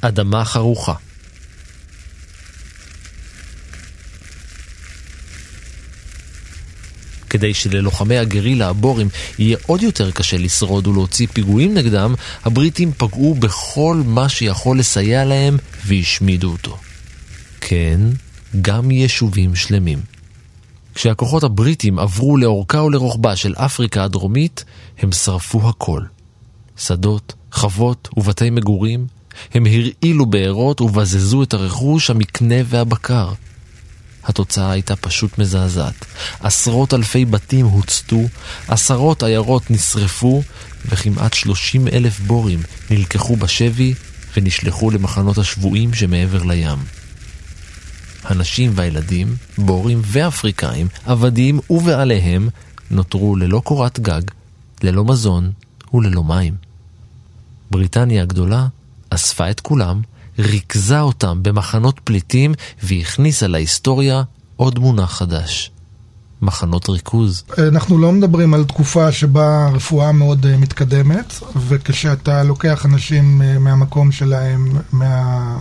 אדמה 0.00 0.44
חרוכה. 0.44 0.94
כדי 7.34 7.54
שללוחמי 7.54 8.18
הגרילה 8.18 8.68
הבורים 8.68 9.08
יהיה 9.38 9.56
עוד 9.66 9.82
יותר 9.82 10.10
קשה 10.10 10.36
לשרוד 10.36 10.86
ולהוציא 10.86 11.26
פיגועים 11.32 11.74
נגדם, 11.74 12.14
הבריטים 12.44 12.92
פגעו 12.92 13.34
בכל 13.34 14.02
מה 14.06 14.28
שיכול 14.28 14.78
לסייע 14.78 15.24
להם 15.24 15.56
והשמידו 15.86 16.52
אותו. 16.52 16.78
כן, 17.60 18.00
גם 18.60 18.90
יישובים 18.90 19.54
שלמים. 19.54 19.98
כשהכוחות 20.94 21.44
הבריטים 21.44 21.98
עברו 21.98 22.36
לאורכה 22.36 22.82
ולרוחבה 22.82 23.36
של 23.36 23.54
אפריקה 23.56 24.04
הדרומית, 24.04 24.64
הם 24.98 25.12
שרפו 25.12 25.68
הכל. 25.68 26.02
שדות, 26.76 27.34
חוות 27.52 28.08
ובתי 28.16 28.50
מגורים, 28.50 29.06
הם 29.54 29.66
הרעילו 29.66 30.26
בארות 30.26 30.80
ובזזו 30.80 31.42
את 31.42 31.54
הרכוש, 31.54 32.10
המקנה 32.10 32.56
והבקר. 32.64 33.32
התוצאה 34.24 34.70
הייתה 34.70 34.96
פשוט 34.96 35.38
מזעזעת. 35.38 36.04
עשרות 36.40 36.94
אלפי 36.94 37.24
בתים 37.24 37.66
הוצתו, 37.66 38.20
עשרות 38.68 39.22
עיירות 39.22 39.70
נשרפו, 39.70 40.42
וכמעט 40.86 41.32
30 41.34 41.88
אלף 41.88 42.20
בורים 42.20 42.62
נלקחו 42.90 43.36
בשבי 43.36 43.94
ונשלחו 44.36 44.90
למחנות 44.90 45.38
השבויים 45.38 45.94
שמעבר 45.94 46.42
לים. 46.42 46.78
הנשים 48.24 48.72
והילדים, 48.74 49.36
בורים 49.58 50.02
ואפריקאים, 50.04 50.88
עבדים 51.06 51.60
ובעליהם, 51.70 52.48
נותרו 52.90 53.36
ללא 53.36 53.60
קורת 53.64 54.00
גג, 54.00 54.22
ללא 54.82 55.04
מזון 55.04 55.52
וללא 55.94 56.24
מים. 56.24 56.54
בריטניה 57.70 58.22
הגדולה 58.22 58.66
אספה 59.10 59.50
את 59.50 59.60
כולם 59.60 60.00
ריכזה 60.38 61.00
אותם 61.00 61.38
במחנות 61.42 62.00
פליטים 62.04 62.54
והכניסה 62.82 63.46
להיסטוריה 63.46 64.22
עוד 64.56 64.78
מונח 64.78 65.18
חדש. 65.18 65.70
מחנות 66.42 66.88
ריכוז. 66.88 67.44
אנחנו 67.58 67.98
לא 67.98 68.12
מדברים 68.12 68.54
על 68.54 68.64
תקופה 68.64 69.12
שבה 69.12 69.66
הרפואה 69.66 70.12
מאוד 70.12 70.46
אה, 70.46 70.56
מתקדמת, 70.56 71.34
וכשאתה 71.68 72.42
לוקח 72.42 72.86
אנשים 72.86 73.42
אה, 73.42 73.58
מהמקום 73.58 74.12
שלהם, 74.12 74.68
מהרגלי 74.92 75.60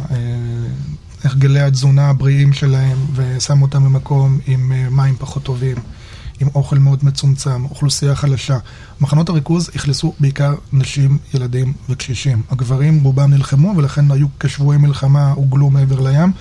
אה, 1.59 1.65
התזונה 1.65 2.09
הבריאים 2.09 2.53
שלהם, 2.53 2.97
ושם 3.15 3.61
אותם 3.61 3.83
במקום 3.83 4.39
עם 4.47 4.71
מים 4.91 5.15
פחות 5.19 5.43
טובים, 5.43 5.77
עם 6.43 6.49
אוכל 6.55 6.77
מאוד 6.77 6.99
מצומצם, 7.05 7.65
אוכלוסייה 7.65 8.15
חלשה. 8.15 8.57
מחנות 9.01 9.29
הריכוז 9.29 9.69
אכלסו 9.75 10.13
בעיקר 10.19 10.55
נשים, 10.73 11.17
ילדים 11.33 11.73
וקשישים. 11.89 12.41
הגברים 12.49 13.03
רובם 13.03 13.33
נלחמו 13.33 13.73
ולכן 13.77 14.11
היו 14.11 14.27
כשבועי 14.39 14.77
מלחמה, 14.77 15.31
הוגלו 15.31 15.69
מעבר 15.69 15.99
לים. 15.99 16.31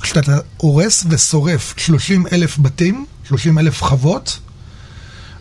כשאתה 0.00 0.38
הורס 0.56 1.04
ושורף 1.08 1.74
30 1.76 2.26
אלף 2.32 2.58
בתים, 2.58 3.04
30 3.24 3.58
אלף 3.58 3.82
חוות, 3.82 4.38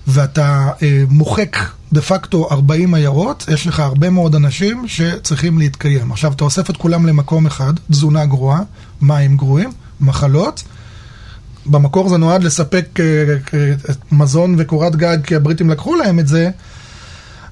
ואתה 0.08 0.70
אה, 0.82 1.04
מוחק 1.10 1.58
דה 1.94 2.02
פקטו 2.02 2.48
40 2.52 2.94
עיירות, 2.94 3.46
יש 3.54 3.68
לך 3.68 3.80
הרבה 3.80 4.10
מאוד 4.10 4.36
אנשים 4.36 4.88
שצריכים 4.88 5.58
להתקיים. 5.58 6.12
עכשיו, 6.12 6.32
אתה 6.32 6.44
אוסף 6.44 6.70
את 6.70 6.78
כולם 6.78 7.06
למקום 7.06 7.46
אחד, 7.46 7.74
תזונה 7.92 8.26
גרועה, 8.26 8.62
מים 9.02 9.38
גרועים, 9.38 9.70
מחלות, 10.02 10.64
במקור 11.65 12.10
זה 12.10 12.17
נועד 12.17 12.43
לספק 12.43 13.00
אה, 13.00 13.06
אה, 13.54 13.74
מזון 14.12 14.56
וקורת 14.58 14.95
גג, 14.95 15.17
כי 15.24 15.36
הבריטים 15.36 15.69
לקחו 15.69 15.95
להם 15.95 16.19
את 16.19 16.28
זה, 16.28 16.50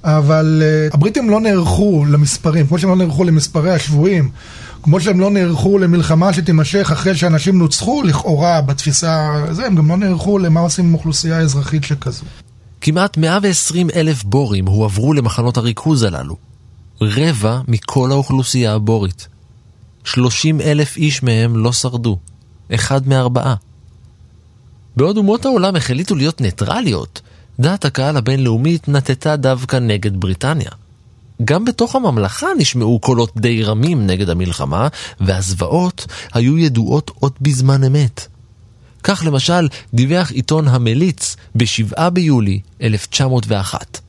אבל 0.03 0.63
אה, 0.65 0.87
הבריטים 0.93 1.29
לא 1.29 1.39
נערכו 1.41 2.05
למספרים, 2.09 2.67
כמו 2.67 2.79
שהם 2.79 2.89
לא 2.89 2.95
נערכו 2.95 3.23
למספרי 3.23 3.71
השבויים, 3.71 4.29
כמו 4.83 4.99
שהם 4.99 5.19
לא 5.19 5.31
נערכו 5.31 5.77
למלחמה 5.77 6.33
שתימשך 6.33 6.91
אחרי 6.91 7.15
שאנשים 7.15 7.57
נוצחו, 7.57 8.03
לכאורה, 8.03 8.61
בתפיסה 8.61 9.43
הזו, 9.47 9.61
הם 9.61 9.75
גם 9.75 9.89
לא 9.89 9.97
נערכו 9.97 10.37
למה 10.37 10.59
עושים 10.59 10.85
עם 10.85 10.93
אוכלוסייה 10.93 11.39
אזרחית 11.39 11.83
שכזו. 11.83 12.23
כמעט 12.81 13.17
120 13.17 13.89
אלף 13.95 14.23
בורים 14.23 14.65
הועברו 14.67 15.13
למחנות 15.13 15.57
הריכוז 15.57 16.03
הללו. 16.03 16.35
רבע 17.01 17.59
מכל 17.67 18.11
האוכלוסייה 18.11 18.73
הבורית. 18.73 19.27
30 20.03 20.61
אלף 20.61 20.97
איש 20.97 21.23
מהם 21.23 21.57
לא 21.57 21.73
שרדו. 21.73 22.17
אחד 22.73 23.07
מארבעה. 23.07 23.55
בעוד 24.99 25.17
אומות 25.17 25.45
העולם 25.45 25.75
החליטו 25.75 26.15
להיות 26.15 26.41
ניטרליות, 26.41 27.21
דעת 27.59 27.85
הקהל 27.85 28.17
הבינלאומית 28.17 28.89
נטטה 28.89 29.35
דווקא 29.35 29.75
נגד 29.75 30.17
בריטניה. 30.17 30.69
גם 31.45 31.65
בתוך 31.65 31.95
הממלכה 31.95 32.47
נשמעו 32.57 32.99
קולות 32.99 33.31
די 33.37 33.63
רמים 33.63 34.07
נגד 34.07 34.29
המלחמה, 34.29 34.87
והזוועות 35.19 36.05
היו 36.33 36.57
ידועות 36.57 37.11
עוד 37.19 37.31
בזמן 37.41 37.83
אמת. 37.83 38.27
כך 39.03 39.23
למשל 39.25 39.67
דיווח 39.93 40.31
עיתון 40.31 40.67
המליץ 40.67 41.35
ב-7 41.55 42.09
ביולי 42.09 42.59
1901. 42.81 43.99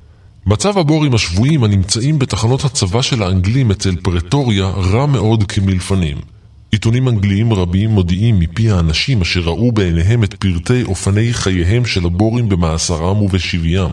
מצב 0.47 0.78
הבורים 0.78 1.14
השבויים 1.14 1.64
הנמצאים 1.64 2.18
בתחנות 2.18 2.64
הצבא 2.64 3.03
של 3.03 3.22
האנגלים 3.22 3.70
אצל 3.70 3.97
פרטוריה 3.97 4.66
רע 4.66 5.07
מאוד 5.07 5.45
כמלפנים. 5.45 6.39
עיתונים 6.71 7.09
אנגליים 7.09 7.53
רבים 7.53 7.91
מודיעים 7.91 8.39
מפי 8.39 8.71
האנשים 8.71 9.21
אשר 9.21 9.41
ראו 9.41 9.73
בעיניהם 9.73 10.25
את 10.25 10.35
פרטי 10.35 10.83
אופני 10.83 11.33
חייהם 11.33 11.85
של 11.85 12.07
הבורים 12.07 12.49
במאסרם 12.49 13.23
ובשביים. 13.23 13.91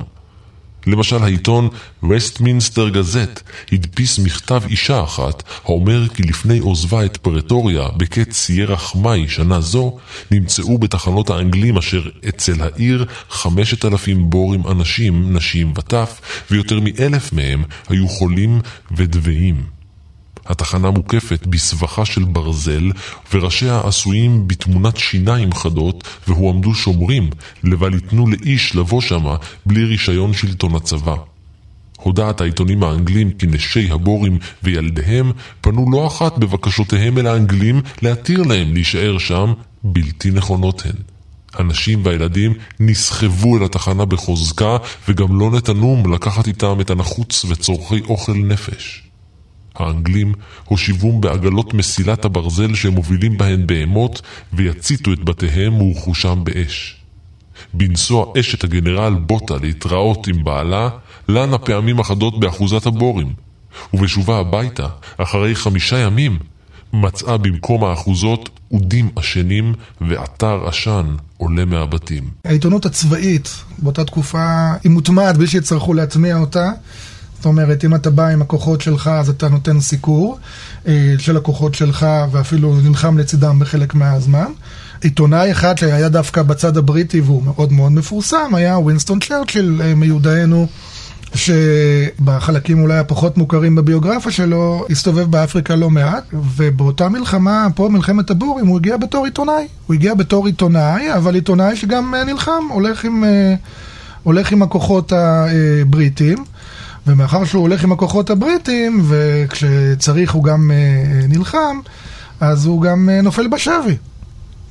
למשל 0.87 1.23
העיתון 1.23 1.69
וסטמינסטר 2.09 2.89
גזט 2.89 3.41
הדפיס 3.71 4.19
מכתב 4.19 4.61
אישה 4.69 5.03
אחת 5.03 5.43
האומר 5.63 6.07
כי 6.07 6.23
לפני 6.23 6.59
עוזבה 6.59 7.05
את 7.05 7.17
פרטוריה 7.17 7.87
בקץ 7.97 8.33
סיירח 8.33 8.95
מאי 8.95 9.27
שנה 9.27 9.61
זו 9.61 9.97
נמצאו 10.31 10.77
בתחנות 10.77 11.29
האנגלים 11.29 11.77
אשר 11.77 12.09
אצל 12.29 12.61
העיר 12.61 13.05
חמשת 13.29 13.85
אלפים 13.85 14.29
בורים 14.29 14.67
אנשים, 14.67 15.33
נשים 15.37 15.73
וטף 15.75 16.21
ויותר 16.51 16.79
מאלף 16.79 17.33
מהם 17.33 17.63
היו 17.89 18.07
חולים 18.07 18.61
ודוויים. 18.91 19.76
התחנה 20.49 20.91
מוקפת 20.91 21.47
בסבכה 21.47 22.05
של 22.05 22.23
ברזל, 22.23 22.91
וראשיה 23.33 23.81
עשויים 23.83 24.47
בתמונת 24.47 24.97
שיניים 24.97 25.53
חדות, 25.53 26.03
והועמדו 26.27 26.73
שומרים, 26.73 27.29
לבל 27.63 27.93
ייתנו 27.93 28.27
לאיש 28.27 28.75
לבוא 28.75 29.01
שמה 29.01 29.35
בלי 29.65 29.83
רישיון 29.83 30.33
שלטון 30.33 30.75
הצבא. 30.75 31.15
הודעת 31.97 32.41
העיתונים 32.41 32.83
האנגלים 32.83 33.31
כי 33.31 33.47
נשי 33.47 33.91
הבורים 33.91 34.37
וילדיהם 34.63 35.31
פנו 35.61 35.91
לא 35.91 36.07
אחת 36.07 36.37
בבקשותיהם 36.37 37.17
אל 37.17 37.27
האנגלים 37.27 37.81
להתיר 38.01 38.43
להם 38.43 38.73
להישאר 38.73 39.17
שם, 39.17 39.53
בלתי 39.83 40.31
נכונות 40.31 40.85
הן. 40.85 40.95
הנשים 41.53 42.05
והילדים 42.05 42.53
נסחבו 42.79 43.57
אל 43.57 43.63
התחנה 43.63 44.05
בחוזקה 44.05 44.77
וגם 45.07 45.39
לא 45.39 45.51
נתנום 45.51 46.13
לקחת 46.13 46.47
איתם 46.47 46.81
את 46.81 46.89
הנחוץ 46.89 47.45
וצורכי 47.45 48.01
אוכל 48.01 48.33
נפש. 48.33 49.06
האנגלים 49.77 50.33
הושיבום 50.65 51.21
בעגלות 51.21 51.73
מסילת 51.73 52.25
הברזל 52.25 52.75
שמובילים 52.75 53.37
בהן 53.37 53.67
בהמות 53.67 54.21
ויציתו 54.53 55.13
את 55.13 55.23
בתיהם 55.23 55.81
ורכושם 55.81 56.39
באש. 56.43 56.97
בנסוע 57.73 58.25
אשת 58.39 58.63
הגנרל 58.63 59.13
בוטה 59.13 59.55
להתראות 59.61 60.27
עם 60.27 60.43
בעלה, 60.43 60.89
לנה 61.29 61.57
פעמים 61.57 61.99
אחדות 61.99 62.39
באחוזת 62.39 62.85
הבורים, 62.85 63.33
ובשובה 63.93 64.39
הביתה, 64.39 64.87
אחרי 65.17 65.55
חמישה 65.55 65.97
ימים, 65.97 66.39
מצאה 66.93 67.37
במקום 67.37 67.83
האחוזות 67.83 68.49
אודים 68.71 69.09
עשנים 69.15 69.73
ואתר 70.01 70.67
עשן 70.67 71.15
עולה 71.37 71.65
מהבתים. 71.65 72.23
העיתונות 72.45 72.85
הצבאית 72.85 73.63
באותה 73.77 74.05
תקופה 74.05 74.73
היא 74.83 74.91
מוטמעת 74.91 75.37
בלי 75.37 75.47
שיצטרכו 75.47 75.93
להטמיע 75.93 76.37
אותה. 76.37 76.71
זאת 77.37 77.45
אומרת, 77.45 77.85
אם 77.85 77.95
אתה 77.95 78.09
בא 78.09 78.27
עם 78.27 78.41
הכוחות 78.41 78.81
שלך, 78.81 79.07
אז 79.07 79.29
אתה 79.29 79.49
נותן 79.49 79.79
סיקור 79.79 80.39
אה, 80.87 81.13
של 81.17 81.37
הכוחות 81.37 81.75
שלך, 81.75 82.05
ואפילו 82.31 82.75
נלחם 82.83 83.17
לצידם 83.17 83.59
בחלק 83.59 83.93
מהזמן. 83.93 84.51
עיתונאי 85.01 85.51
אחד 85.51 85.77
שהיה 85.77 86.09
דווקא 86.09 86.41
בצד 86.41 86.77
הבריטי 86.77 87.21
והוא 87.21 87.43
מאוד 87.43 87.73
מאוד 87.73 87.91
מפורסם, 87.91 88.55
היה 88.55 88.77
ווינסטון 88.77 89.19
צ'רצ'יל 89.19 89.81
אה, 89.83 89.95
מיודענו, 89.95 90.67
שבחלקים 91.35 92.81
אולי 92.81 92.97
הפחות 92.97 93.37
מוכרים 93.37 93.75
בביוגרפיה 93.75 94.31
שלו, 94.31 94.85
הסתובב 94.89 95.31
באפריקה 95.31 95.75
לא 95.75 95.89
מעט, 95.89 96.23
ובאותה 96.33 97.09
מלחמה, 97.09 97.67
פה 97.75 97.89
מלחמת 97.91 98.29
הבורים, 98.29 98.67
הוא 98.67 98.77
הגיע 98.77 98.97
בתור 98.97 99.25
עיתונאי. 99.25 99.67
הוא 99.87 99.93
הגיע 99.93 100.13
בתור 100.13 100.45
עיתונאי, 100.45 101.13
אבל 101.13 101.35
עיתונאי 101.35 101.75
שגם 101.75 102.15
אה, 102.15 102.23
נלחם, 102.23 102.63
הולך 102.69 103.05
עם, 103.05 103.23
הולך 104.23 104.51
עם 104.51 104.61
הכוחות 104.61 105.13
הבריטים. 105.15 106.37
ומאחר 107.07 107.45
שהוא 107.45 107.61
הולך 107.61 107.83
עם 107.83 107.91
הכוחות 107.91 108.29
הבריטים, 108.29 109.05
וכשצריך 109.07 110.31
הוא 110.31 110.43
גם 110.43 110.71
אה, 110.71 111.27
נלחם, 111.27 111.79
אז 112.39 112.65
הוא 112.65 112.81
גם 112.81 113.09
אה, 113.09 113.21
נופל 113.21 113.47
בשבי. 113.47 113.97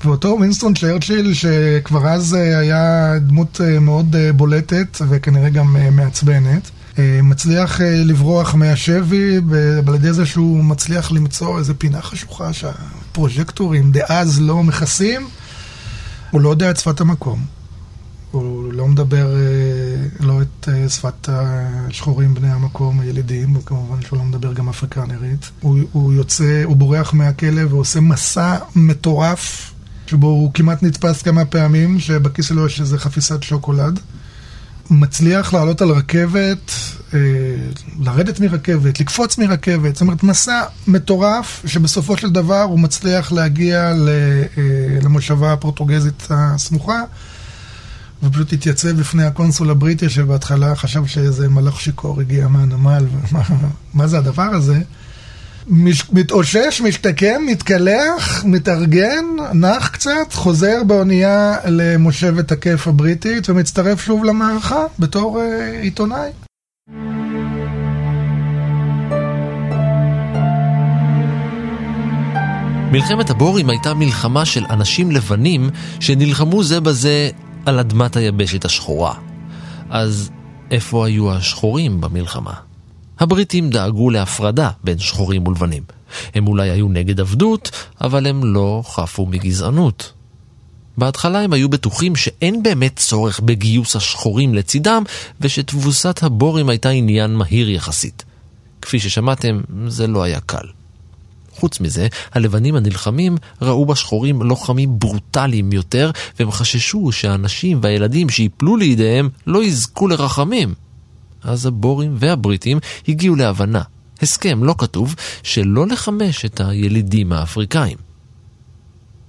ואותו 0.04 0.28
ווינסטון 0.28 0.74
צ'רצ'יל, 0.74 1.34
שכבר 1.34 2.08
אז 2.08 2.34
אה, 2.34 2.58
היה 2.58 3.12
דמות 3.18 3.60
מאוד 3.80 4.16
בולטת 4.36 4.98
וכנראה 5.08 5.48
גם 5.48 5.76
מעצבנת, 5.96 6.70
מצליח 7.22 7.80
לברוח 7.80 8.54
מהשבי 8.54 9.40
על 9.86 9.94
ידי 9.94 10.12
זה 10.12 10.26
שהוא 10.26 10.64
מצליח 10.64 11.12
למצוא 11.12 11.58
איזה 11.58 11.74
פינה 11.74 12.02
חשוכה 12.02 12.52
שהפרוז'קטורים 12.52 13.92
דאז 13.92 14.40
לא 14.40 14.62
מכסים, 14.62 15.28
הוא 16.30 16.40
לא 16.40 16.48
יודע 16.48 16.70
את 16.70 16.76
שפת 16.76 17.00
המקום. 17.00 17.55
הוא 18.36 18.72
לא 18.72 18.88
מדבר 18.88 19.36
אה, 19.36 20.26
לא 20.26 20.42
את 20.42 20.68
אה, 20.68 20.88
שפת 20.88 21.28
השחורים 21.28 22.34
בני 22.34 22.50
המקום, 22.50 23.00
הילידים, 23.00 23.56
וכמובן 23.56 24.02
שהוא 24.02 24.18
לא 24.18 24.24
מדבר 24.24 24.52
גם 24.52 24.68
אפריקנרית. 24.68 25.50
הוא, 25.60 25.78
הוא 25.92 26.12
יוצא, 26.12 26.62
הוא 26.64 26.76
בורח 26.76 27.12
מהכלא 27.12 27.62
ועושה 27.70 28.00
מסע 28.00 28.56
מטורף, 28.76 29.72
שבו 30.06 30.26
הוא 30.26 30.50
כמעט 30.54 30.82
נתפס 30.82 31.22
כמה 31.22 31.44
פעמים, 31.44 32.00
שבכיס 32.00 32.46
שלו 32.46 32.66
יש 32.66 32.80
איזה 32.80 32.98
חפיסת 32.98 33.42
שוקולד. 33.42 34.00
מצליח 34.90 35.54
לעלות 35.54 35.82
על 35.82 35.90
רכבת, 35.90 36.70
אה, 37.14 37.18
לרדת 38.00 38.40
מרכבת, 38.40 39.00
לקפוץ 39.00 39.38
מרכבת, 39.38 39.94
זאת 39.94 40.00
אומרת 40.00 40.22
מסע 40.22 40.62
מטורף 40.86 41.62
שבסופו 41.66 42.16
של 42.16 42.30
דבר 42.30 42.62
הוא 42.62 42.80
מצליח 42.80 43.32
להגיע 43.32 43.92
למושבה 45.02 45.52
הפורטוגזית 45.52 46.26
הסמוכה 46.30 47.02
ופשוט 48.26 48.52
התייצב 48.52 48.90
בפני 48.90 49.24
הקונסול 49.24 49.70
הבריטי 49.70 50.08
שבהתחלה 50.08 50.74
חשב 50.74 51.06
שאיזה 51.06 51.48
מלח 51.48 51.80
שיכור 51.80 52.20
הגיע 52.20 52.48
מהנמל, 52.48 53.04
ומה 53.12 53.42
מה 53.94 54.06
זה 54.06 54.18
הדבר 54.18 54.42
הזה? 54.42 54.80
מש, 55.68 56.10
מתאושש, 56.12 56.80
משתקם, 56.80 57.42
מתקלח, 57.46 58.44
מתארגן, 58.44 59.24
נח 59.54 59.88
קצת, 59.88 60.32
חוזר 60.32 60.82
באונייה 60.86 61.56
למושבת 61.64 62.52
הכף 62.52 62.88
הבריטית 62.88 63.50
ומצטרף 63.50 64.04
שוב 64.04 64.24
למערכה 64.24 64.84
בתור 64.98 65.40
אה, 65.40 65.82
עיתונאי. 65.82 66.30
מלחמת 72.92 73.30
הבורים 73.30 73.70
הייתה 73.70 73.94
מלחמה 73.94 74.44
של 74.44 74.64
אנשים 74.70 75.10
לבנים 75.10 75.70
שנלחמו 76.00 76.64
זה 76.64 76.80
בזה 76.80 77.30
על 77.66 77.78
אדמת 77.78 78.16
היבשת 78.16 78.64
השחורה. 78.64 79.14
אז 79.90 80.30
איפה 80.70 81.06
היו 81.06 81.32
השחורים 81.32 82.00
במלחמה? 82.00 82.54
הבריטים 83.20 83.70
דאגו 83.70 84.10
להפרדה 84.10 84.70
בין 84.84 84.98
שחורים 84.98 85.46
ולבנים. 85.46 85.82
הם 86.34 86.46
אולי 86.46 86.70
היו 86.70 86.88
נגד 86.88 87.20
עבדות, 87.20 87.70
אבל 88.00 88.26
הם 88.26 88.54
לא 88.54 88.82
חפו 88.86 89.26
מגזענות. 89.26 90.12
בהתחלה 90.98 91.40
הם 91.40 91.52
היו 91.52 91.68
בטוחים 91.68 92.16
שאין 92.16 92.62
באמת 92.62 92.96
צורך 92.96 93.40
בגיוס 93.40 93.96
השחורים 93.96 94.54
לצידם, 94.54 95.02
ושתבוסת 95.40 96.22
הבורים 96.22 96.68
הייתה 96.68 96.88
עניין 96.88 97.34
מהיר 97.34 97.70
יחסית. 97.70 98.24
כפי 98.82 99.00
ששמעתם, 99.00 99.60
זה 99.86 100.06
לא 100.06 100.22
היה 100.22 100.40
קל. 100.40 100.66
חוץ 101.56 101.80
מזה, 101.80 102.06
הלבנים 102.32 102.76
הנלחמים 102.76 103.36
ראו 103.62 103.86
בשחורים 103.86 104.42
לוחמים 104.42 104.98
ברוטליים 104.98 105.72
יותר, 105.72 106.10
והם 106.38 106.50
חששו 106.50 107.12
שהאנשים 107.12 107.78
והילדים 107.82 108.28
שיפלו 108.28 108.76
לידיהם 108.76 109.28
לא 109.46 109.64
יזכו 109.64 110.08
לרחמים. 110.08 110.74
אז 111.42 111.66
הבורים 111.66 112.16
והבריטים 112.18 112.78
הגיעו 113.08 113.36
להבנה, 113.36 113.82
הסכם 114.22 114.64
לא 114.64 114.74
כתוב, 114.78 115.14
שלא 115.42 115.86
לחמש 115.86 116.44
את 116.44 116.60
הילידים 116.60 117.32
האפריקאים. 117.32 117.96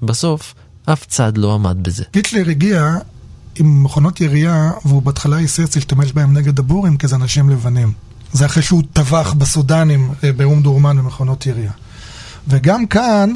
בסוף, 0.01 0.53
אף 0.85 1.05
צד 1.05 1.37
לא 1.37 1.53
עמד 1.53 1.77
בזה. 1.81 2.03
היטלר 2.13 2.49
הגיע 2.49 2.97
עם 3.55 3.83
מכונות 3.83 4.21
ירייה, 4.21 4.71
והוא 4.85 5.01
בהתחלה 5.01 5.37
היסס 5.37 5.75
להשתמש 5.75 6.11
בהם 6.11 6.37
נגד 6.37 6.59
הבורים 6.59 6.97
כאיזה 6.97 7.15
אנשים 7.15 7.49
לבנים. 7.49 7.91
זה 8.33 8.45
אחרי 8.45 8.63
שהוא 8.63 8.83
טבח 8.93 9.33
בסודנים 9.33 10.11
אה, 10.23 10.31
באום 10.31 10.61
דורמן 10.61 10.97
במכונות 10.97 11.45
ירייה. 11.45 11.71
וגם 12.47 12.85
כאן, 12.85 13.33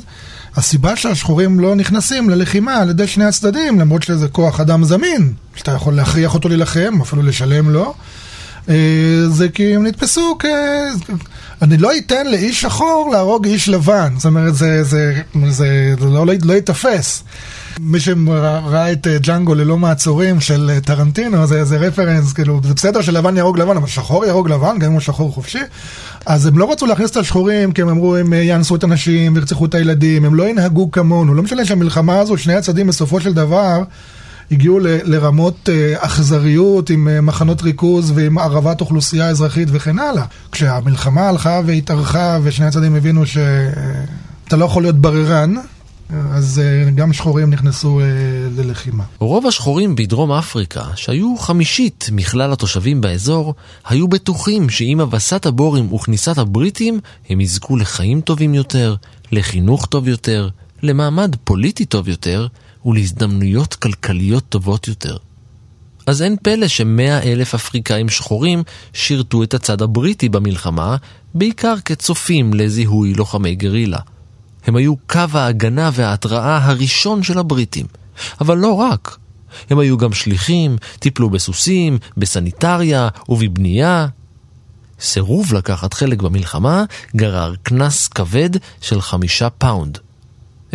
הסיבה 0.55 0.95
שהשחורים 0.95 1.59
לא 1.59 1.76
נכנסים 1.76 2.30
ללחימה 2.30 2.78
על 2.78 2.89
ידי 2.89 3.07
שני 3.07 3.26
הצדדים, 3.26 3.80
למרות 3.80 4.03
שזה 4.03 4.28
כוח 4.28 4.59
אדם 4.59 4.84
זמין, 4.84 5.34
שאתה 5.55 5.72
יכול 5.72 5.93
להכריח 5.93 6.34
אותו 6.34 6.49
להילחם, 6.49 7.01
אפילו 7.01 7.22
לשלם 7.22 7.70
לו, 7.70 7.93
אה, 8.70 8.76
זה 9.28 9.49
כי 9.49 9.76
הם 9.76 9.86
נתפסו 9.86 10.36
כ... 10.39 10.45
אני 11.62 11.78
לא 11.78 11.91
אתן 11.97 12.28
לאיש 12.28 12.62
שחור 12.62 13.09
להרוג 13.12 13.47
איש 13.47 13.70
לבן, 13.70 14.14
זאת 14.16 14.26
אומרת, 14.26 14.55
זה, 14.55 14.84
זה, 14.84 15.22
זה, 15.49 15.95
זה 15.99 16.05
לא, 16.05 16.26
לא 16.43 16.53
ייתפס. 16.53 17.24
מי 17.84 18.00
שראה 18.00 18.92
את 18.92 19.08
אה, 19.08 19.18
ג'אנגו 19.18 19.56
ללא 19.56 19.78
מעצורים 19.78 20.40
של 20.40 20.72
אה, 20.74 20.82
טרנטינו, 20.82 21.48
זה, 21.48 21.64
זה 21.64 21.78
רפרנס, 21.78 22.34
כאילו, 22.34 22.60
זה 22.64 22.74
בסדר 22.74 23.02
שלבן 23.02 23.38
יהרוג 23.38 23.60
לבן, 23.60 23.78
אבל 23.78 23.88
שחור 23.88 24.26
יהרוג 24.26 24.50
לבן, 24.50 24.80
גם 24.80 24.86
אם 24.86 24.92
הוא 24.92 25.02
שחור 25.02 25.32
חופשי. 25.32 25.60
אז 26.26 26.46
הם 26.46 26.58
לא 26.58 26.72
רצו 26.72 26.86
להכניס 26.86 27.12
את 27.12 27.18
השחורים, 27.18 27.72
כי 27.72 27.82
הם 27.82 27.90
אמרו, 27.90 28.16
הם 28.16 28.34
אה, 28.34 28.38
יאנסו 28.38 28.76
את 28.76 28.84
הנשים, 28.84 29.38
ירצחו 29.38 29.66
את 29.66 29.76
הילדים, 29.76 30.26
הם 30.26 30.36
לא 30.36 30.50
ינהגו 30.50 30.92
כמונו. 30.92 31.34
לא 31.34 31.44
משנה 31.44 31.66
שהמלחמה 31.66 32.20
הזו, 32.20 32.38
שני 32.38 32.54
הצדדים 32.54 32.88
בסופו 32.88 33.22
של 33.22 33.34
דבר, 33.34 33.84
הגיעו 34.52 34.80
ל, 34.80 34.88
לרמות 35.04 35.70
אכזריות 35.98 36.90
עם 36.90 37.26
מחנות 37.26 37.62
ריכוז 37.62 38.12
ועם 38.16 38.38
ערבת 38.38 38.82
אוכלוסייה 38.82 39.30
אזרחית 39.30 39.68
וכן 39.72 40.00
הלאה. 40.00 40.24
כשהמלחמה 40.52 41.30
הלכה 41.30 41.62
והתארכה 41.66 42.38
ושני 42.44 42.66
הצדדים 42.66 42.96
הבינו 42.96 43.26
ש... 43.26 43.38
אתה 44.48 44.58
לא 44.58 44.66
יכול 44.66 44.84
להיות 44.84 45.02
בררן, 45.02 45.56
אז 46.32 46.62
אה, 46.64 46.91
גם 46.91 47.14
שחורים 47.14 47.49
נכנסו 47.49 47.99
אה, 47.99 48.05
ללחימה. 48.57 49.03
רוב 49.20 49.47
השחורים 49.47 49.95
בדרום 49.95 50.32
אפריקה, 50.32 50.84
שהיו 50.95 51.38
חמישית 51.38 52.09
מכלל 52.12 52.53
התושבים 52.53 53.01
באזור, 53.01 53.53
היו 53.86 54.07
בטוחים 54.07 54.70
שעם 54.70 54.99
הבסת 54.99 55.45
הבורים 55.45 55.93
וכניסת 55.93 56.38
הבריטים, 56.38 56.99
הם 57.30 57.41
יזכו 57.41 57.78
לחיים 57.78 58.22
טובים 58.22 58.53
יותר, 58.53 58.95
לחינוך 59.32 59.86
טוב 59.86 60.07
יותר, 60.07 60.49
למעמד 60.84 61.36
פוליטי 61.43 61.86
טוב 61.86 62.09
יותר, 62.09 62.47
ולהזדמנויות 62.86 63.74
כלכליות 63.74 64.43
טובות 64.49 64.88
יותר. 64.88 65.18
אז 66.07 66.22
אין 66.22 66.36
פלא 66.43 66.68
שמאה 66.68 67.24
אלף 67.24 67.53
אפריקאים 67.53 68.09
שחורים 68.09 68.64
שירתו 68.93 69.43
את 69.43 69.53
הצד 69.53 69.82
הבריטי 69.82 70.30
במלחמה, 70.30 70.95
בעיקר 71.34 71.76
כצופים 71.86 72.53
לזיהוי 72.53 73.14
לוחמי 73.14 73.55
גרילה. 73.55 73.99
הם 74.66 74.76
היו 74.76 74.95
קו 75.07 75.20
ההגנה 75.34 75.89
וההתראה 75.93 76.57
הראשון 76.66 77.24
של 77.24 77.38
הבריטים. 77.38 77.86
אבל 78.41 78.57
לא 78.57 78.74
רק. 78.74 79.18
הם 79.70 79.80
היו 79.80 79.97
גם 79.97 80.14
שליחים, 80.14 80.78
טיפלו 80.99 81.30
בסוסים, 81.30 81.97
בסניטריה 82.18 83.07
ובבנייה. 83.30 84.07
סירוב 84.99 85.53
לקחת 85.53 85.93
חלק 85.93 86.22
במלחמה 86.22 86.84
גרר 87.16 87.53
קנס 87.64 88.07
כבד 88.07 88.49
של 88.82 89.01
חמישה 89.01 89.49
פאונד. 89.49 89.97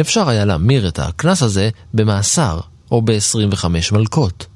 אפשר 0.01 0.29
היה 0.29 0.45
להמיר 0.45 0.89
את 0.89 0.99
הקנס 0.99 1.43
הזה 1.43 1.71
במאסר, 1.95 2.61
או 2.91 3.03
ב-25 3.03 3.67
מלקות. 3.93 4.47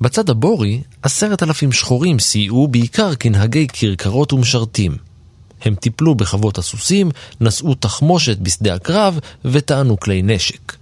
בצד 0.00 0.30
הבורי, 0.30 0.82
עשרת 1.02 1.42
אלפים 1.42 1.72
שחורים 1.72 2.18
סייעו 2.18 2.68
בעיקר 2.68 3.14
כנהגי 3.14 3.66
כרכרות 3.72 4.32
ומשרתים. 4.32 4.96
הם 5.62 5.74
טיפלו 5.74 6.14
בחוות 6.14 6.58
הסוסים, 6.58 7.10
נשאו 7.40 7.74
תחמושת 7.74 8.38
בשדה 8.38 8.74
הקרב 8.74 9.18
וטענו 9.44 10.00
כלי 10.00 10.22
נשק. 10.22 10.76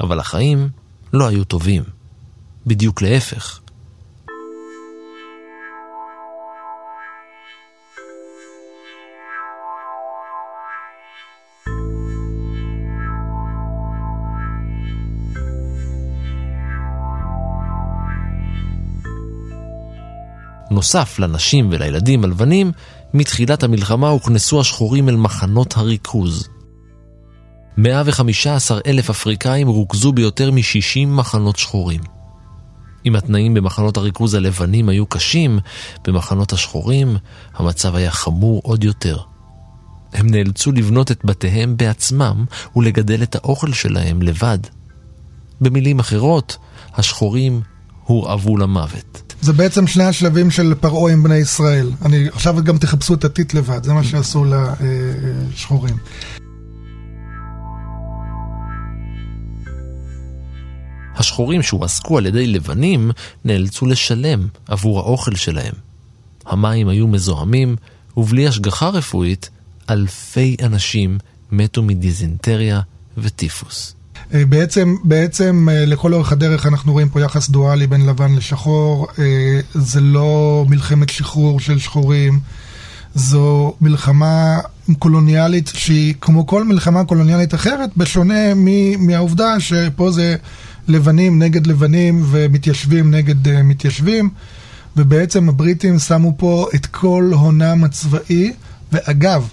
אבל 0.00 0.20
החיים 0.20 0.68
לא 1.12 1.28
היו 1.28 1.44
טובים. 1.44 1.82
בדיוק 2.66 3.02
להפך. 3.02 3.60
נוסף 20.70 21.18
לנשים 21.18 21.68
ולילדים 21.72 22.24
הלבנים, 22.24 22.72
מתחילת 23.14 23.62
המלחמה 23.62 24.08
הוכנסו 24.08 24.60
השחורים 24.60 25.08
אל 25.08 25.16
מחנות 25.16 25.76
הריכוז. 25.76 26.48
115 27.76 28.80
אלף 28.86 29.10
אפריקאים 29.10 29.68
רוכזו 29.68 30.12
ביותר 30.12 30.50
מ-60 30.50 31.06
מחנות 31.06 31.56
שחורים. 31.56 32.00
אם 33.06 33.16
התנאים 33.16 33.54
במחנות 33.54 33.96
הריכוז 33.96 34.34
הלבנים 34.34 34.88
היו 34.88 35.06
קשים, 35.06 35.58
במחנות 36.04 36.52
השחורים 36.52 37.16
המצב 37.54 37.94
היה 37.94 38.10
חמור 38.10 38.60
עוד 38.64 38.84
יותר. 38.84 39.18
הם 40.12 40.30
נאלצו 40.30 40.72
לבנות 40.72 41.10
את 41.10 41.24
בתיהם 41.24 41.76
בעצמם 41.76 42.44
ולגדל 42.76 43.22
את 43.22 43.34
האוכל 43.34 43.72
שלהם 43.72 44.22
לבד. 44.22 44.58
במילים 45.60 45.98
אחרות, 45.98 46.56
השחורים 46.94 47.60
הורעבו 48.04 48.56
למוות. 48.56 49.23
זה 49.42 49.52
בעצם 49.52 49.86
שני 49.86 50.04
השלבים 50.04 50.50
של 50.50 50.74
פרעה 50.80 51.12
עם 51.12 51.22
בני 51.22 51.36
ישראל. 51.36 51.90
אני, 52.04 52.28
עכשיו 52.28 52.64
גם 52.64 52.78
תחפשו 52.78 53.14
את 53.14 53.24
הטיט 53.24 53.54
לבד, 53.54 53.84
זה 53.84 53.92
מה 53.92 54.04
שעשו 54.04 54.44
לשחורים. 54.44 55.96
השחורים 61.16 61.62
שהועסקו 61.62 62.18
על 62.18 62.26
ידי 62.26 62.46
לבנים 62.46 63.10
נאלצו 63.44 63.86
לשלם 63.86 64.48
עבור 64.68 64.98
האוכל 64.98 65.34
שלהם. 65.34 65.74
המים 66.46 66.88
היו 66.88 67.08
מזוהמים, 67.08 67.76
ובלי 68.16 68.48
השגחה 68.48 68.88
רפואית, 68.88 69.50
אלפי 69.90 70.56
אנשים 70.62 71.18
מתו 71.52 71.82
מדיזנטריה 71.82 72.80
וטיפוס. 73.18 73.93
אה, 74.34 74.44
בעצם, 74.44 74.96
בעצם 75.04 75.68
אה, 75.72 75.86
לכל 75.86 76.14
אורך 76.14 76.32
הדרך 76.32 76.66
אנחנו 76.66 76.92
רואים 76.92 77.08
פה 77.08 77.20
יחס 77.20 77.50
דואלי 77.50 77.86
בין 77.86 78.06
לבן 78.06 78.34
לשחור, 78.34 79.08
אה, 79.18 79.60
זה 79.74 80.00
לא 80.00 80.64
מלחמת 80.68 81.08
שחרור 81.08 81.60
של 81.60 81.78
שחורים, 81.78 82.40
זו 83.14 83.74
מלחמה 83.80 84.58
קולוניאלית 84.98 85.72
שהיא 85.74 86.14
כמו 86.20 86.46
כל 86.46 86.64
מלחמה 86.64 87.04
קולוניאלית 87.04 87.54
אחרת, 87.54 87.90
בשונה 87.96 88.54
מהעובדה 88.98 89.60
שפה 89.60 90.10
זה 90.10 90.36
לבנים 90.88 91.42
נגד 91.42 91.66
לבנים 91.66 92.24
ומתיישבים 92.30 93.14
נגד 93.14 93.62
מתיישבים, 93.64 94.30
ובעצם 94.96 95.48
הבריטים 95.48 95.98
שמו 95.98 96.34
פה 96.36 96.66
את 96.74 96.86
כל 96.86 97.30
הונם 97.34 97.84
הצבאי, 97.84 98.52
ואגב, 98.92 99.48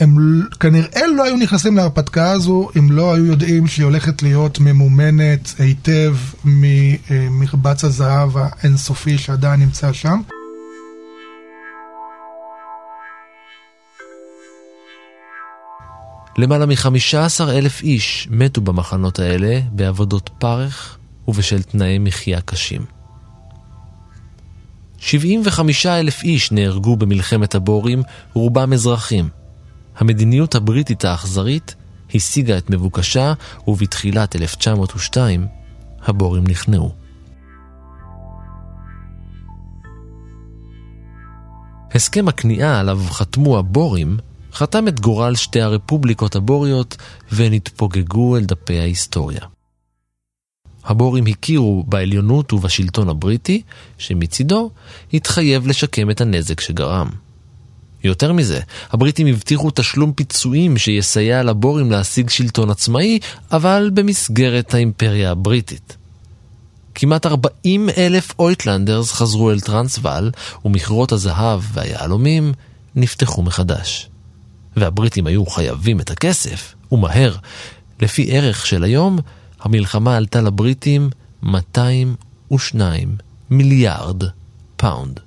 הם 0.00 0.40
כנראה 0.60 1.06
לא 1.16 1.24
היו 1.24 1.36
נכנסים 1.36 1.76
להרפתקה 1.76 2.30
הזו 2.30 2.68
אם 2.78 2.92
לא 2.92 3.14
היו 3.14 3.26
יודעים 3.26 3.66
שהיא 3.66 3.84
הולכת 3.84 4.22
להיות 4.22 4.60
ממומנת 4.60 5.54
היטב 5.58 6.16
ממרבץ 6.44 7.84
הזהב 7.84 8.30
האינסופי 8.34 9.18
שעדיין 9.18 9.60
נמצא 9.60 9.92
שם. 9.92 10.20
למעלה 16.38 16.66
מ-15 16.66 17.40
אלף 17.48 17.82
איש 17.82 18.28
מתו 18.30 18.60
במחנות 18.60 19.18
האלה 19.18 19.60
בעבודות 19.72 20.30
פרך 20.38 20.98
ובשל 21.28 21.62
תנאי 21.62 21.98
מחיה 21.98 22.40
קשים. 22.40 22.84
75 24.98 25.86
אלף 25.86 26.22
איש 26.22 26.52
נהרגו 26.52 26.96
במלחמת 26.96 27.54
הבורים, 27.54 28.02
רובם 28.32 28.72
אזרחים. 28.72 29.39
המדיניות 30.00 30.54
הבריטית 30.54 31.04
האכזרית 31.04 31.74
השיגה 32.14 32.58
את 32.58 32.70
מבוקשה, 32.70 33.32
ובתחילת 33.68 34.36
1902 34.36 35.46
הבורים 36.02 36.44
נכנעו. 36.46 36.92
הסכם 41.94 42.28
הכניעה 42.28 42.80
עליו 42.80 43.00
חתמו 43.10 43.58
הבורים 43.58 44.18
חתם 44.52 44.88
את 44.88 45.00
גורל 45.00 45.34
שתי 45.34 45.60
הרפובליקות 45.60 46.36
הבוריות 46.36 46.96
והן 47.32 47.52
התפוגגו 47.52 48.36
אל 48.36 48.44
דפי 48.44 48.78
ההיסטוריה. 48.78 49.40
הבורים 50.84 51.26
הכירו 51.26 51.84
בעליונות 51.88 52.52
ובשלטון 52.52 53.08
הבריטי, 53.08 53.62
שמצידו 53.98 54.70
התחייב 55.12 55.66
לשקם 55.66 56.10
את 56.10 56.20
הנזק 56.20 56.60
שגרם. 56.60 57.10
יותר 58.04 58.32
מזה, 58.32 58.60
הבריטים 58.90 59.26
הבטיחו 59.26 59.70
תשלום 59.74 60.12
פיצויים 60.12 60.78
שיסייע 60.78 61.42
לבורים 61.42 61.90
להשיג 61.90 62.30
שלטון 62.30 62.70
עצמאי, 62.70 63.18
אבל 63.52 63.90
במסגרת 63.94 64.74
האימפריה 64.74 65.30
הבריטית. 65.30 65.96
כמעט 66.94 67.26
40 67.26 67.88
אלף 67.96 68.32
אויטלנדרס 68.38 69.12
חזרו 69.12 69.50
אל 69.50 69.60
טרנסוול, 69.60 70.30
ומכרות 70.64 71.12
הזהב 71.12 71.60
והיהלומים 71.72 72.52
נפתחו 72.94 73.42
מחדש. 73.42 74.08
והבריטים 74.76 75.26
היו 75.26 75.46
חייבים 75.46 76.00
את 76.00 76.10
הכסף, 76.10 76.74
ומהר. 76.92 77.36
לפי 78.00 78.28
ערך 78.30 78.66
של 78.66 78.84
היום, 78.84 79.18
המלחמה 79.60 80.16
עלתה 80.16 80.40
לבריטים 80.40 81.10
202 81.42 83.16
מיליארד 83.50 84.22
פאונד. 84.76 85.20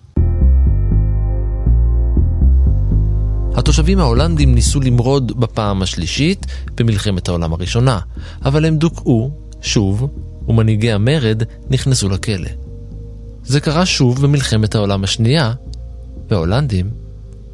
התושבים 3.55 3.99
ההולנדים 3.99 4.55
ניסו 4.55 4.81
למרוד 4.81 5.39
בפעם 5.39 5.81
השלישית 5.81 6.45
במלחמת 6.75 7.27
העולם 7.27 7.53
הראשונה, 7.53 7.99
אבל 8.45 8.65
הם 8.65 8.77
דוכאו, 8.77 9.31
שוב, 9.61 10.07
ומנהיגי 10.47 10.91
המרד 10.91 11.43
נכנסו 11.69 12.09
לכלא. 12.09 12.49
זה 13.45 13.59
קרה 13.59 13.85
שוב 13.85 14.21
במלחמת 14.21 14.75
העולם 14.75 15.03
השנייה, 15.03 15.53
וההולנדים 16.29 16.89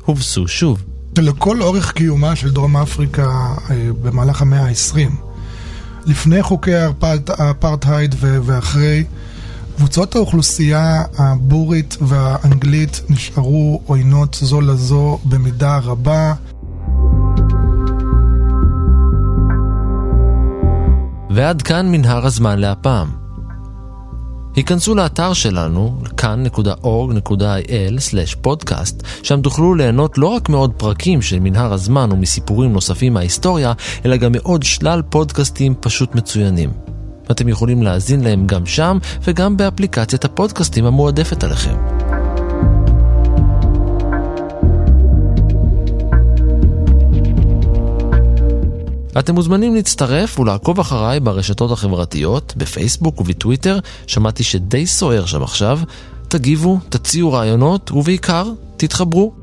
הובסו 0.06 0.47
שוב. 0.47 0.84
לכל 1.18 1.62
אורך 1.62 1.91
קיומה 1.91 2.36
של 2.36 2.52
דרום 2.52 2.78
אפריקה 2.78 3.56
אה, 3.70 3.89
במהלך 4.02 4.41
המאה 4.41 4.66
ה-20, 4.66 5.12
לפני 6.06 6.43
חוקי 6.43 6.76
האפרטהייד 7.28 8.16
ואחרי, 8.20 9.04
קבוצות 9.80 10.15
האוכלוסייה 10.15 11.03
הבורית 11.17 11.97
והאנגלית 12.01 13.01
נשארו 13.09 13.82
עוינות 13.86 14.38
זו 14.41 14.61
לזו 14.61 15.19
במידה 15.25 15.77
רבה. 15.77 16.34
ועד 21.30 21.61
כאן 21.61 21.91
מנהר 21.91 22.25
הזמן 22.25 22.59
להפעם. 22.59 23.11
היכנסו 24.55 24.95
לאתר 24.95 25.34
שלנו, 25.34 26.01
כאן.org.il/פודקאסט, 26.17 29.03
שם 29.23 29.41
תוכלו 29.41 29.75
ליהנות 29.75 30.17
לא 30.17 30.27
רק 30.27 30.49
מעוד 30.49 30.71
פרקים 30.77 31.21
של 31.21 31.39
מנהר 31.39 31.73
הזמן 31.73 32.11
ומסיפורים 32.11 32.73
נוספים 32.73 33.13
מההיסטוריה, 33.13 33.73
אלא 34.05 34.17
גם 34.17 34.32
מעוד 34.32 34.63
שלל 34.63 35.01
פודקאסטים 35.09 35.75
פשוט 35.82 36.15
מצוינים. 36.15 36.89
אתם 37.32 37.47
יכולים 37.47 37.84
להאזין 37.84 38.23
להם 38.23 38.47
גם 38.47 38.65
שם 38.65 38.97
וגם 39.23 39.57
באפליקציית 39.57 40.25
הפודקאסטים 40.25 40.86
המועדפת 40.86 41.43
עליכם. 41.43 41.75
אתם 49.19 49.36
מוזמנים 49.36 49.75
להצטרף 49.75 50.39
ולעקוב 50.39 50.80
אחריי 50.80 51.19
ברשתות 51.19 51.71
החברתיות, 51.71 52.53
בפייסבוק 52.57 53.21
ובטוויטר, 53.21 53.80
שמעתי 54.07 54.43
שדי 54.43 54.88
סוער 54.88 55.25
שם 55.25 55.43
עכשיו. 55.43 55.80
תגיבו, 56.27 56.80
תציעו 56.89 57.32
רעיונות, 57.34 57.91
ובעיקר, 57.91 58.51
תתחברו. 58.77 59.34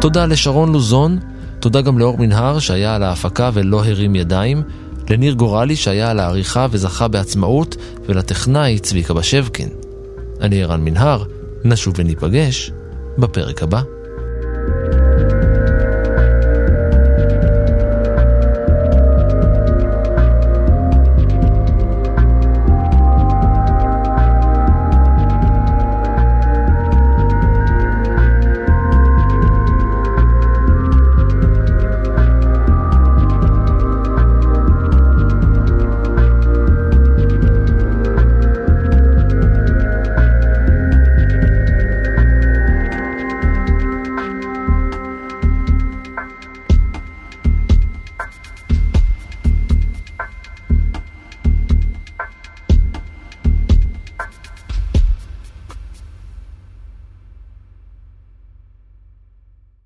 תודה 0.00 0.26
לשרון 0.26 0.72
לוזון, 0.72 1.18
תודה 1.60 1.80
גם 1.80 1.98
לאור 1.98 2.18
מנהר 2.18 2.58
שהיה 2.58 2.94
על 2.94 3.02
ההפקה 3.02 3.50
ולא 3.54 3.84
הרים 3.84 4.14
ידיים, 4.14 4.62
לניר 5.10 5.34
גורלי 5.34 5.76
שהיה 5.76 6.10
על 6.10 6.20
העריכה 6.20 6.66
וזכה 6.70 7.08
בעצמאות, 7.08 7.76
ולטכנאי 8.06 8.78
צביקה 8.78 9.14
בשבקין. 9.14 9.68
אני 10.40 10.62
ערן 10.62 10.84
מנהר, 10.84 11.24
נשוב 11.64 11.94
וניפגש 11.96 12.72
בפרק 13.18 13.62
הבא. 13.62 13.82
thank 14.66 14.94
you 14.94 15.13